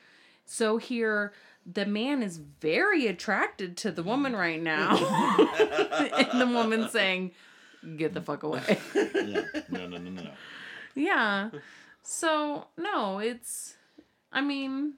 [0.46, 1.32] So here
[1.66, 4.38] the man is very attracted to the woman mm.
[4.38, 4.96] right now.
[6.30, 7.32] and the woman saying,
[7.96, 9.42] "Get the fuck away." yeah.
[9.68, 10.30] No, no, no, no, no.
[10.94, 11.50] yeah.
[12.02, 13.76] So, no, it's
[14.34, 14.94] I mean,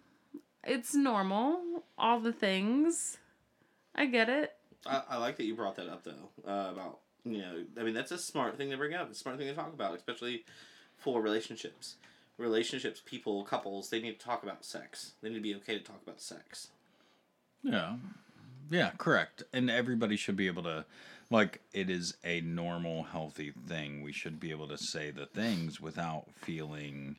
[0.64, 3.18] it's normal, all the things.
[3.94, 4.54] I get it.
[4.86, 7.94] I, I like that you brought that up though uh, about you know I mean
[7.94, 9.08] that's a smart thing to bring up.
[9.10, 10.44] It's a smart thing to talk about, especially
[10.96, 11.96] for relationships.
[12.38, 15.12] Relationships, people, couples, they need to talk about sex.
[15.22, 16.68] They need to be okay to talk about sex.
[17.62, 17.96] Yeah.
[18.70, 19.42] Yeah, correct.
[19.52, 20.84] And everybody should be able to
[21.30, 24.02] like it is a normal healthy thing.
[24.02, 27.16] We should be able to say the things without feeling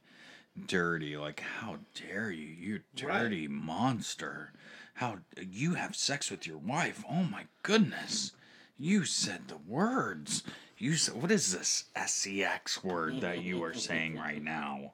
[0.65, 4.51] dirty like how dare you you dirty monster.
[4.95, 7.03] How you have sex with your wife?
[7.09, 8.31] Oh my goodness.
[8.79, 10.43] You said the words.
[10.77, 14.93] You said what is this sex word that you are saying right now?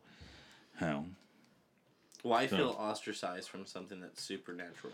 [0.76, 1.05] Hell.
[2.24, 4.93] Well, I So- feel ostracized from something that's supernatural,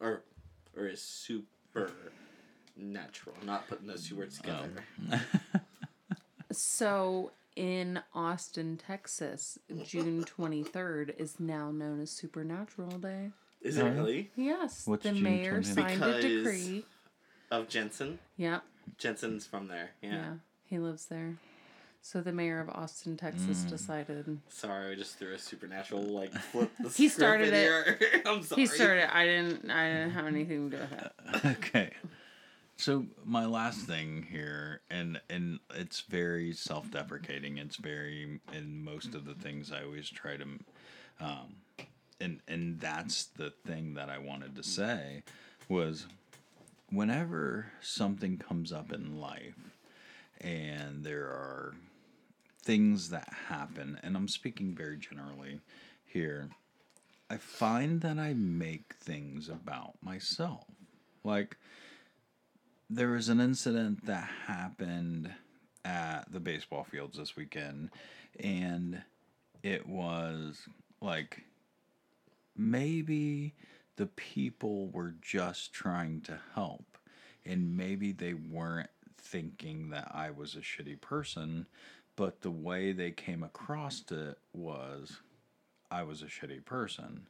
[0.00, 0.22] or
[0.76, 1.90] or is super
[2.76, 3.36] natural.
[3.44, 4.66] Not putting those two words oh.
[5.08, 5.24] together.
[6.52, 13.30] So, in Austin, Texas, June 23rd is now known as Supernatural Day.
[13.62, 15.74] Is it really Yes, What's the June mayor 23rd?
[15.74, 16.84] signed a Because- decree.
[17.50, 18.18] of Jensen?
[18.36, 18.62] Yep,
[18.98, 19.90] Jensen's from there.
[20.02, 20.10] Yeah.
[20.12, 20.34] yeah.
[20.64, 21.36] he lives there.
[22.02, 23.68] So the mayor of Austin, Texas Mm.
[23.70, 24.40] decided.
[24.48, 26.70] Sorry, I just threw a supernatural like flip.
[26.78, 27.62] The He script started in it.
[27.62, 28.22] here.
[28.26, 28.60] I'm sorry.
[28.62, 29.16] He started.
[29.16, 29.68] I didn't.
[29.70, 31.44] I didn't have anything to do with it.
[31.58, 31.90] okay.
[32.78, 37.56] So my last thing here, and and it's very self-deprecating.
[37.58, 40.44] It's very in most of the things I always try to,
[41.20, 41.56] um,
[42.20, 45.22] and and that's the thing that I wanted to say
[45.68, 46.06] was,
[46.90, 49.72] whenever something comes up in life,
[50.40, 51.74] and there are
[52.62, 55.60] things that happen, and I'm speaking very generally
[56.04, 56.50] here.
[57.30, 60.66] I find that I make things about myself.
[61.24, 61.56] Like,
[62.88, 65.30] there was an incident that happened
[65.84, 67.90] at the baseball fields this weekend,
[68.38, 69.02] and
[69.62, 70.68] it was
[71.00, 71.42] like
[72.56, 73.54] maybe
[73.96, 76.98] the people were just trying to help,
[77.44, 81.66] and maybe they weren't thinking that I was a shitty person,
[82.14, 85.20] but the way they came across it was
[85.90, 87.26] I was a shitty person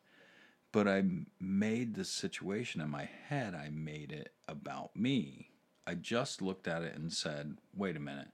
[0.77, 1.05] but I
[1.41, 5.49] made the situation in my head, I made it about me.
[5.87, 8.29] I just looked at it and said, wait a minute,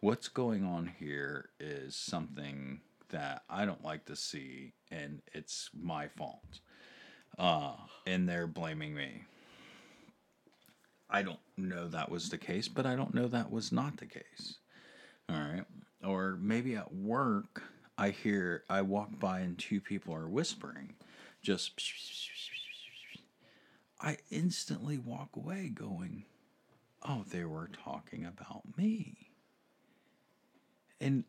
[0.00, 6.08] what's going on here is something that I don't like to see, and it's my
[6.08, 6.60] fault.
[7.38, 7.76] Uh,
[8.06, 9.22] and they're blaming me.
[11.08, 14.04] I don't know that was the case, but I don't know that was not the
[14.04, 14.58] case.
[15.30, 15.64] All right.
[16.04, 17.62] Or maybe at work,
[17.96, 20.92] I hear, I walk by and two people are whispering.
[21.46, 21.80] Just,
[24.00, 26.24] I instantly walk away going,
[27.08, 29.30] oh, they were talking about me.
[31.00, 31.22] And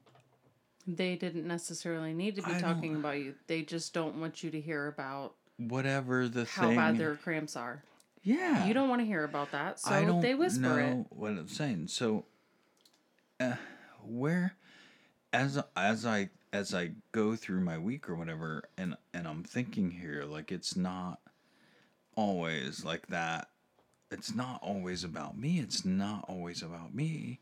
[0.88, 3.36] They didn't necessarily need to be I talking about you.
[3.46, 6.64] They just don't want you to hear about whatever the thing.
[6.64, 6.78] how thing.
[6.78, 7.84] bad their cramps are.
[8.24, 8.66] yeah.
[8.66, 11.16] You don't want to hear about that, so I don't they whisper know it.
[11.16, 11.90] what I'm saying.
[11.90, 12.26] So,
[13.40, 13.54] uh,
[14.04, 14.56] where,
[15.32, 19.92] as as I as I go through my week or whatever, and and I'm thinking
[19.92, 21.20] here, like it's not
[22.16, 23.50] always like that.
[24.12, 25.60] It's not always about me.
[25.60, 27.40] It's not always about me.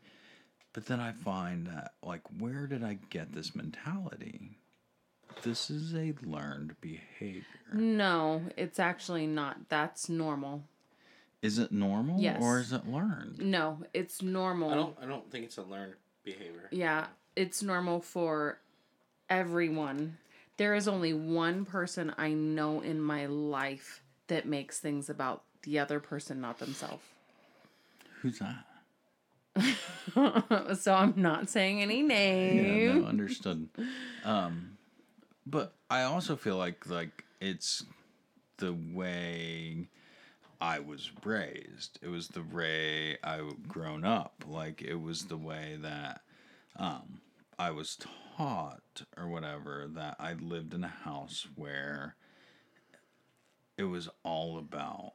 [0.72, 4.58] But then I find that, like, where did I get this mentality?
[5.42, 7.44] This is a learned behavior.
[7.72, 9.68] No, it's actually not.
[9.70, 10.64] That's normal.
[11.40, 12.42] Is it normal Yes.
[12.42, 13.38] or is it learned?
[13.38, 14.70] No, it's normal.
[14.70, 14.96] I don't.
[15.02, 15.94] I don't think it's a learned
[16.24, 16.68] behavior.
[16.70, 18.58] Yeah, it's normal for
[19.28, 20.18] everyone.
[20.56, 25.78] There is only one person I know in my life that makes things about the
[25.78, 27.02] other person, not themselves.
[28.22, 28.64] Who's that?
[30.78, 32.88] so I'm not saying any name.
[32.88, 33.68] Yeah, no, understood.
[34.24, 34.76] Um,
[35.46, 37.84] but I also feel like like it's
[38.58, 39.88] the way
[40.60, 41.98] I was raised.
[42.02, 44.44] It was the way I grown up.
[44.46, 46.22] Like it was the way that
[46.76, 47.20] um,
[47.58, 47.96] I was
[48.36, 49.86] taught or whatever.
[49.94, 52.16] That I lived in a house where
[53.76, 55.12] it was all about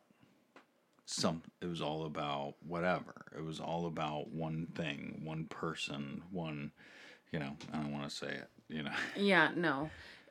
[1.05, 6.72] some it was all about whatever it was all about one thing one person one
[7.34, 9.89] you know i don't want to say it you know Yeah, no.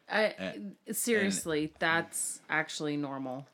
[0.08, 3.46] I, And- seriously, that's actually normal.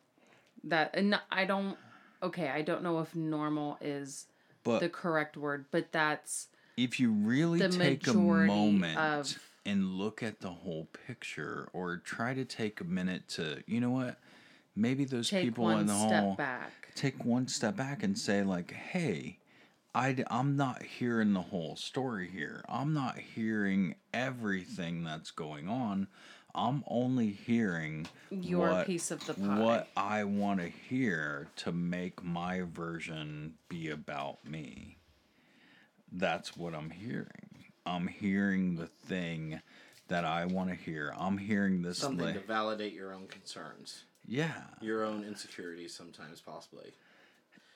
[0.65, 1.77] That and I don't.
[2.23, 4.27] Okay, I don't know if normal is
[4.65, 9.95] But the correct word, but that's if you really the take a moment of- and
[9.95, 14.19] look at the whole picture or try to take a minute to you know what
[14.77, 16.89] maybe those take people in the step whole back.
[16.95, 19.39] take one step back and say like hey
[19.95, 26.07] I, am not hearing the whole story here i'm not hearing everything that's going on
[26.55, 29.59] i'm only hearing Your what, piece of the pie.
[29.59, 34.96] what i want to hear to make my version be about me
[36.13, 39.61] that's what i'm hearing i'm hearing the thing
[40.09, 44.63] that i want to hear i'm hearing this Something to validate your own concerns, yeah
[44.81, 46.93] your own insecurities, sometimes possibly.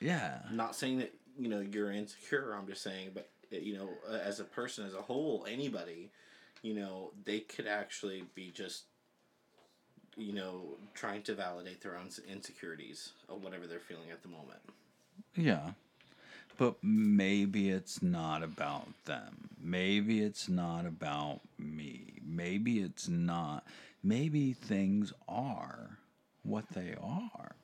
[0.01, 2.55] yeah I'm not saying that you know you're insecure.
[2.59, 6.11] I'm just saying, but uh, you know, as a person, as a whole, anybody,
[6.63, 8.85] you know, they could actually be just,
[10.17, 14.61] you know, trying to validate their own insecurities of whatever they're feeling at the moment.
[15.37, 15.71] Yeah.
[16.61, 19.49] But maybe it's not about them.
[19.59, 22.21] Maybe it's not about me.
[22.23, 23.65] Maybe it's not.
[24.03, 25.97] Maybe things are
[26.43, 27.55] what they are.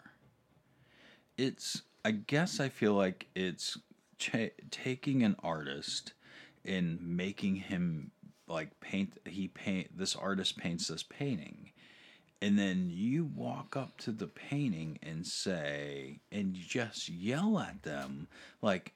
[1.36, 3.76] It's, I guess I feel like it's
[4.16, 6.14] cha- taking an artist
[6.64, 8.12] and making him
[8.49, 11.70] like paint, he paint, this artist paints this painting
[12.43, 18.28] and then you walk up to the painting and say and just yell at them
[18.61, 18.95] like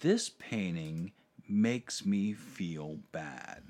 [0.00, 1.12] this painting
[1.48, 3.62] makes me feel bad.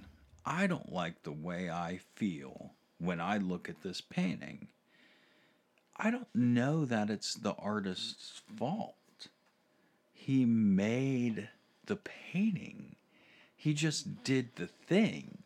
[0.45, 4.69] I don't like the way i feel when i look at this painting.
[5.97, 8.95] I don't know that it's the artist's fault.
[10.13, 11.49] He made
[11.87, 12.97] the painting.
[13.57, 15.39] He just did the thing.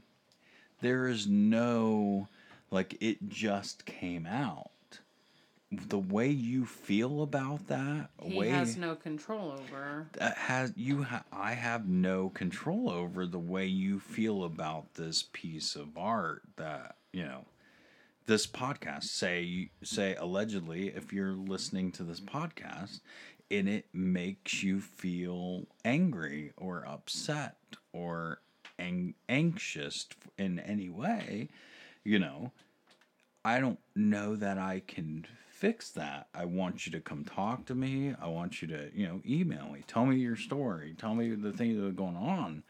[0.81, 2.29] There is no
[2.77, 4.71] like it just came out
[5.73, 10.07] the way you feel about that He way has no control over.
[10.13, 15.25] that has you ha- I have no control over the way you feel about this
[15.33, 17.47] piece of art that you know
[18.27, 23.01] this podcast say say allegedly if you're listening to this podcast
[23.51, 27.57] and it makes you feel angry or upset
[27.93, 28.41] or
[28.79, 30.07] ang- anxious
[30.39, 31.49] in any way
[32.05, 32.53] you know
[33.47, 36.27] I don't know that I can fix that.
[36.35, 38.13] I want you to come talk to me.
[38.21, 39.85] I want you to, you know, email me.
[39.87, 40.97] Tell me your story.
[40.99, 42.65] Tell me the things that are going on,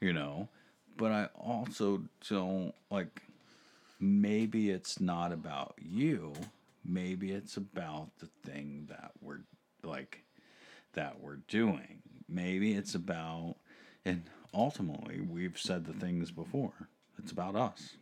[0.00, 0.48] you know.
[0.96, 3.20] But I also don't like
[4.00, 6.32] maybe it's not about you.
[6.82, 9.40] Maybe it's about the thing that we're
[9.82, 10.24] like
[10.94, 12.00] that we're doing.
[12.26, 13.56] Maybe it's about
[14.06, 14.22] and
[14.54, 16.88] ultimately we've said the things before.
[17.18, 17.96] It's about us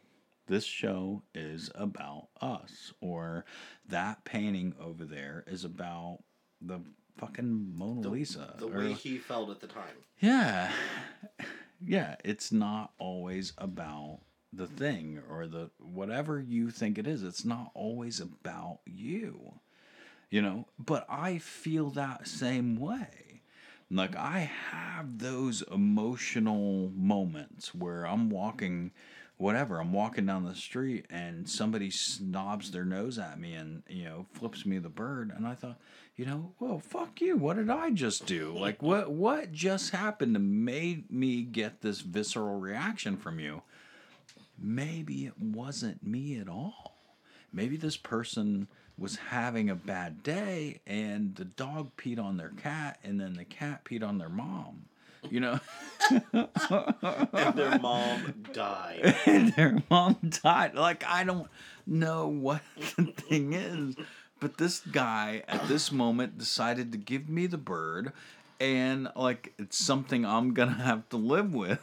[0.50, 3.44] this show is about us or
[3.88, 6.18] that painting over there is about
[6.60, 6.80] the
[7.16, 9.96] fucking Mona Lisa The or- way he felt at the time.
[10.20, 10.70] yeah.
[11.82, 14.20] Yeah it's not always about
[14.52, 19.60] the thing or the whatever you think it is it's not always about you
[20.28, 20.66] you know?
[20.78, 23.42] But i feel that same way.
[23.90, 28.90] Like i have those emotional moments where i'm walking
[29.40, 34.04] whatever i'm walking down the street and somebody snobs their nose at me and you
[34.04, 35.32] know flips me the bird.
[35.34, 35.78] And i thought
[36.14, 37.36] you know well fuck you.
[37.36, 38.54] What did i just do?
[38.56, 43.62] Like what what just happened to made me get this visceral reaction from you?
[44.58, 46.96] Maybe it wasn't me at all.
[47.50, 48.68] Maybe this person
[48.98, 53.46] was having a bad day and the dog peed on their cat and then the
[53.46, 54.84] cat peed on their mom
[55.28, 55.60] you know
[56.10, 59.16] And their mom died.
[59.26, 60.74] and their mom died.
[60.74, 61.48] Like I don't
[61.86, 62.62] know what
[62.96, 63.96] the thing is,
[64.40, 68.12] but this guy at this moment decided to give me the bird,
[68.58, 71.80] and like it's something I'm gonna have to live with.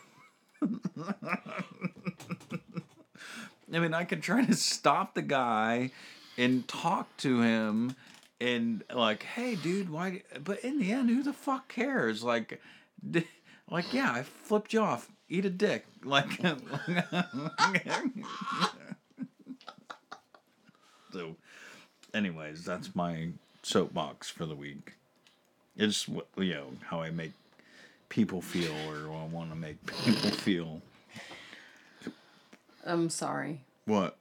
[3.73, 5.91] I mean, I could try to stop the guy
[6.37, 7.95] and talk to him
[8.39, 10.23] and like, hey, dude, why?
[10.43, 12.23] But in the end, who the fuck cares?
[12.23, 12.61] Like,
[13.69, 15.09] like, yeah, I flipped you off.
[15.29, 15.85] Eat a dick.
[16.03, 16.39] Like,
[21.11, 21.35] so.
[22.13, 23.29] Anyways, that's my
[23.61, 24.93] soapbox for the week.
[25.75, 27.33] It's what you know how I make
[28.07, 30.81] people feel, or I want to make people feel.
[32.85, 33.61] I'm sorry.
[33.85, 34.15] What?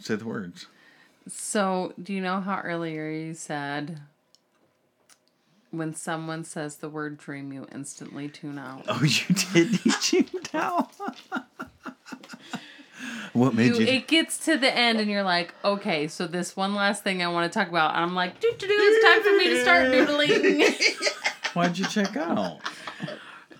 [0.00, 0.66] Say the words.
[1.28, 4.00] So, do you know how earlier you said
[5.70, 8.84] when someone says the word dream, you instantly tune out?
[8.88, 9.84] Oh, you did.
[9.84, 10.90] You tuned out.
[13.32, 13.86] What made you, you?
[13.86, 17.28] it gets to the end and you're like, okay, so this one last thing I
[17.28, 17.94] want to talk about.
[17.94, 20.74] And I'm like, doo doo doo, it's time for me to start doodling.
[21.54, 22.58] Why'd you check out?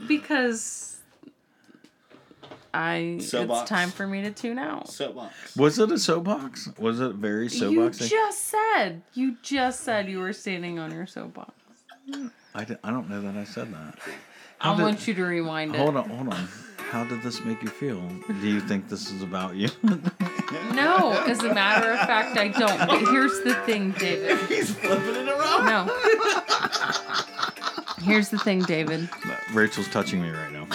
[0.06, 0.98] because
[2.72, 3.62] I Soapbox.
[3.62, 4.88] it's time for me to tune out.
[4.88, 5.56] Soapbox.
[5.56, 6.68] Was it a soapbox?
[6.78, 8.00] Was it very soapbox?
[8.00, 11.52] You just said you just said you were standing on your soapbox.
[12.54, 13.98] I, I don't know that I said that.
[14.60, 15.78] I did- want you to rewind it.
[15.78, 16.48] Hold on, hold on.
[16.90, 18.00] How did this make you feel?
[18.28, 19.68] Do you think this is about you?
[20.72, 22.78] No, as a matter of fact, I don't.
[22.88, 24.38] But here's the thing, David.
[24.48, 25.66] He's flipping it around.
[25.66, 25.84] No.
[28.02, 29.10] Here's the thing, David.
[29.52, 30.66] Rachel's touching me right now.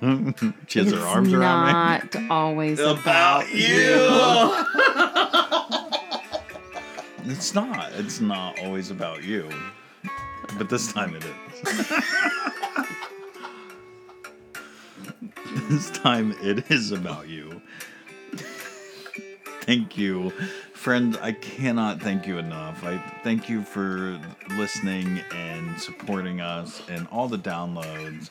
[0.66, 1.72] she has It's her arms around me.
[1.72, 4.08] not always About you.
[7.30, 7.92] It's not.
[7.92, 9.48] It's not always about you.
[10.58, 11.62] But this time it is.
[15.68, 17.62] this time it is about you.
[19.62, 20.30] thank you.
[20.72, 22.82] Friend, I cannot thank you enough.
[22.82, 24.20] I thank you for
[24.50, 28.30] listening and supporting us and all the downloads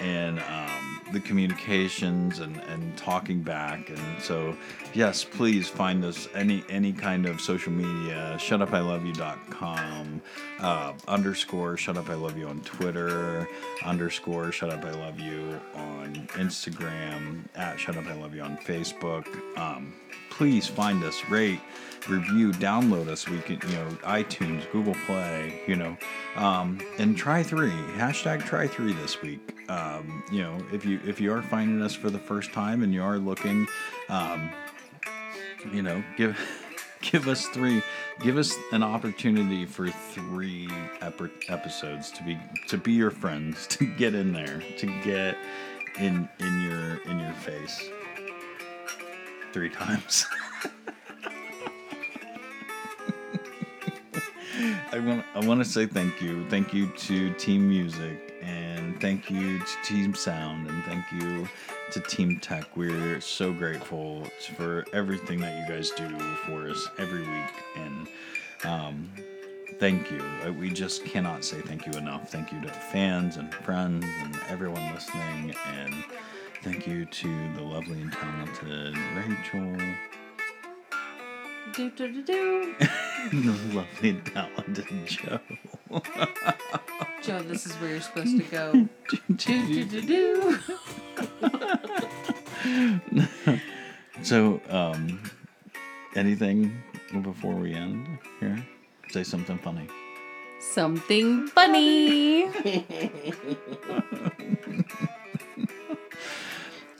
[0.00, 3.90] and um, the communications and, and talking back.
[3.90, 4.56] And so,
[4.92, 8.36] yes, please find us any any kind of social media.
[8.38, 10.22] ShutUpILoveYou.com
[10.60, 13.48] uh, underscore Shut Up I Love You on Twitter
[13.84, 16.05] underscore Shut Up I Love You on
[16.36, 19.26] Instagram at Shut Up I Love You on Facebook.
[19.58, 19.94] Um,
[20.30, 21.60] please find us, rate,
[22.08, 23.28] review, download us.
[23.28, 25.96] We can, you know, iTunes, Google Play, you know,
[26.36, 27.70] um, and try three.
[27.96, 29.40] Hashtag try three this week.
[29.70, 32.92] Um, you know, if you if you are finding us for the first time and
[32.92, 33.66] you are looking,
[34.08, 34.50] um,
[35.72, 36.38] you know, give
[37.00, 37.82] give us three,
[38.20, 40.68] give us an opportunity for three
[41.00, 45.36] epi- episodes to be to be your friends, to get in there, to get
[45.98, 47.88] in in your in your face
[49.52, 50.26] three times.
[54.92, 56.48] I want I want to say thank you.
[56.48, 61.48] Thank you to Team Music and thank you to Team Sound and thank you
[61.92, 62.76] to Team Tech.
[62.76, 64.24] We're so grateful
[64.56, 66.08] for everything that you guys do
[66.46, 68.08] for us every week and
[68.64, 69.10] um,
[69.78, 70.22] thank you.
[70.46, 72.30] Uh, We just cannot say thank you enough.
[72.30, 75.94] Thank you to fans and friends and everyone listening and
[76.62, 79.76] thank you to the lovely and talented Rachel.
[81.74, 82.74] Do, do, do, do.
[83.32, 85.40] the lovely and talented Joe.
[87.22, 88.72] Joe, this is where you're supposed to go.
[89.36, 90.58] Do, do, do, do.
[94.22, 95.22] So, um,
[96.14, 96.82] anything
[97.22, 98.06] before we end
[98.40, 98.64] here?
[99.10, 99.88] Say something funny.
[100.60, 102.48] Something funny.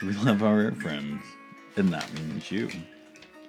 [0.03, 1.25] We love our friends,
[1.77, 2.69] and that means you.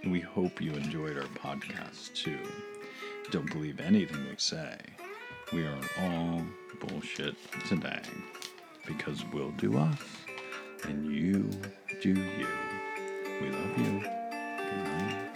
[0.06, 2.40] We hope you enjoyed our podcast too.
[3.32, 4.78] Don't believe anything we say.
[5.52, 6.42] We are all
[6.80, 7.36] bullshit
[7.68, 8.02] today
[8.86, 10.00] because we'll do us
[10.84, 11.50] and you
[12.02, 12.48] do you.
[13.42, 14.00] We love you.
[14.00, 15.27] Good night.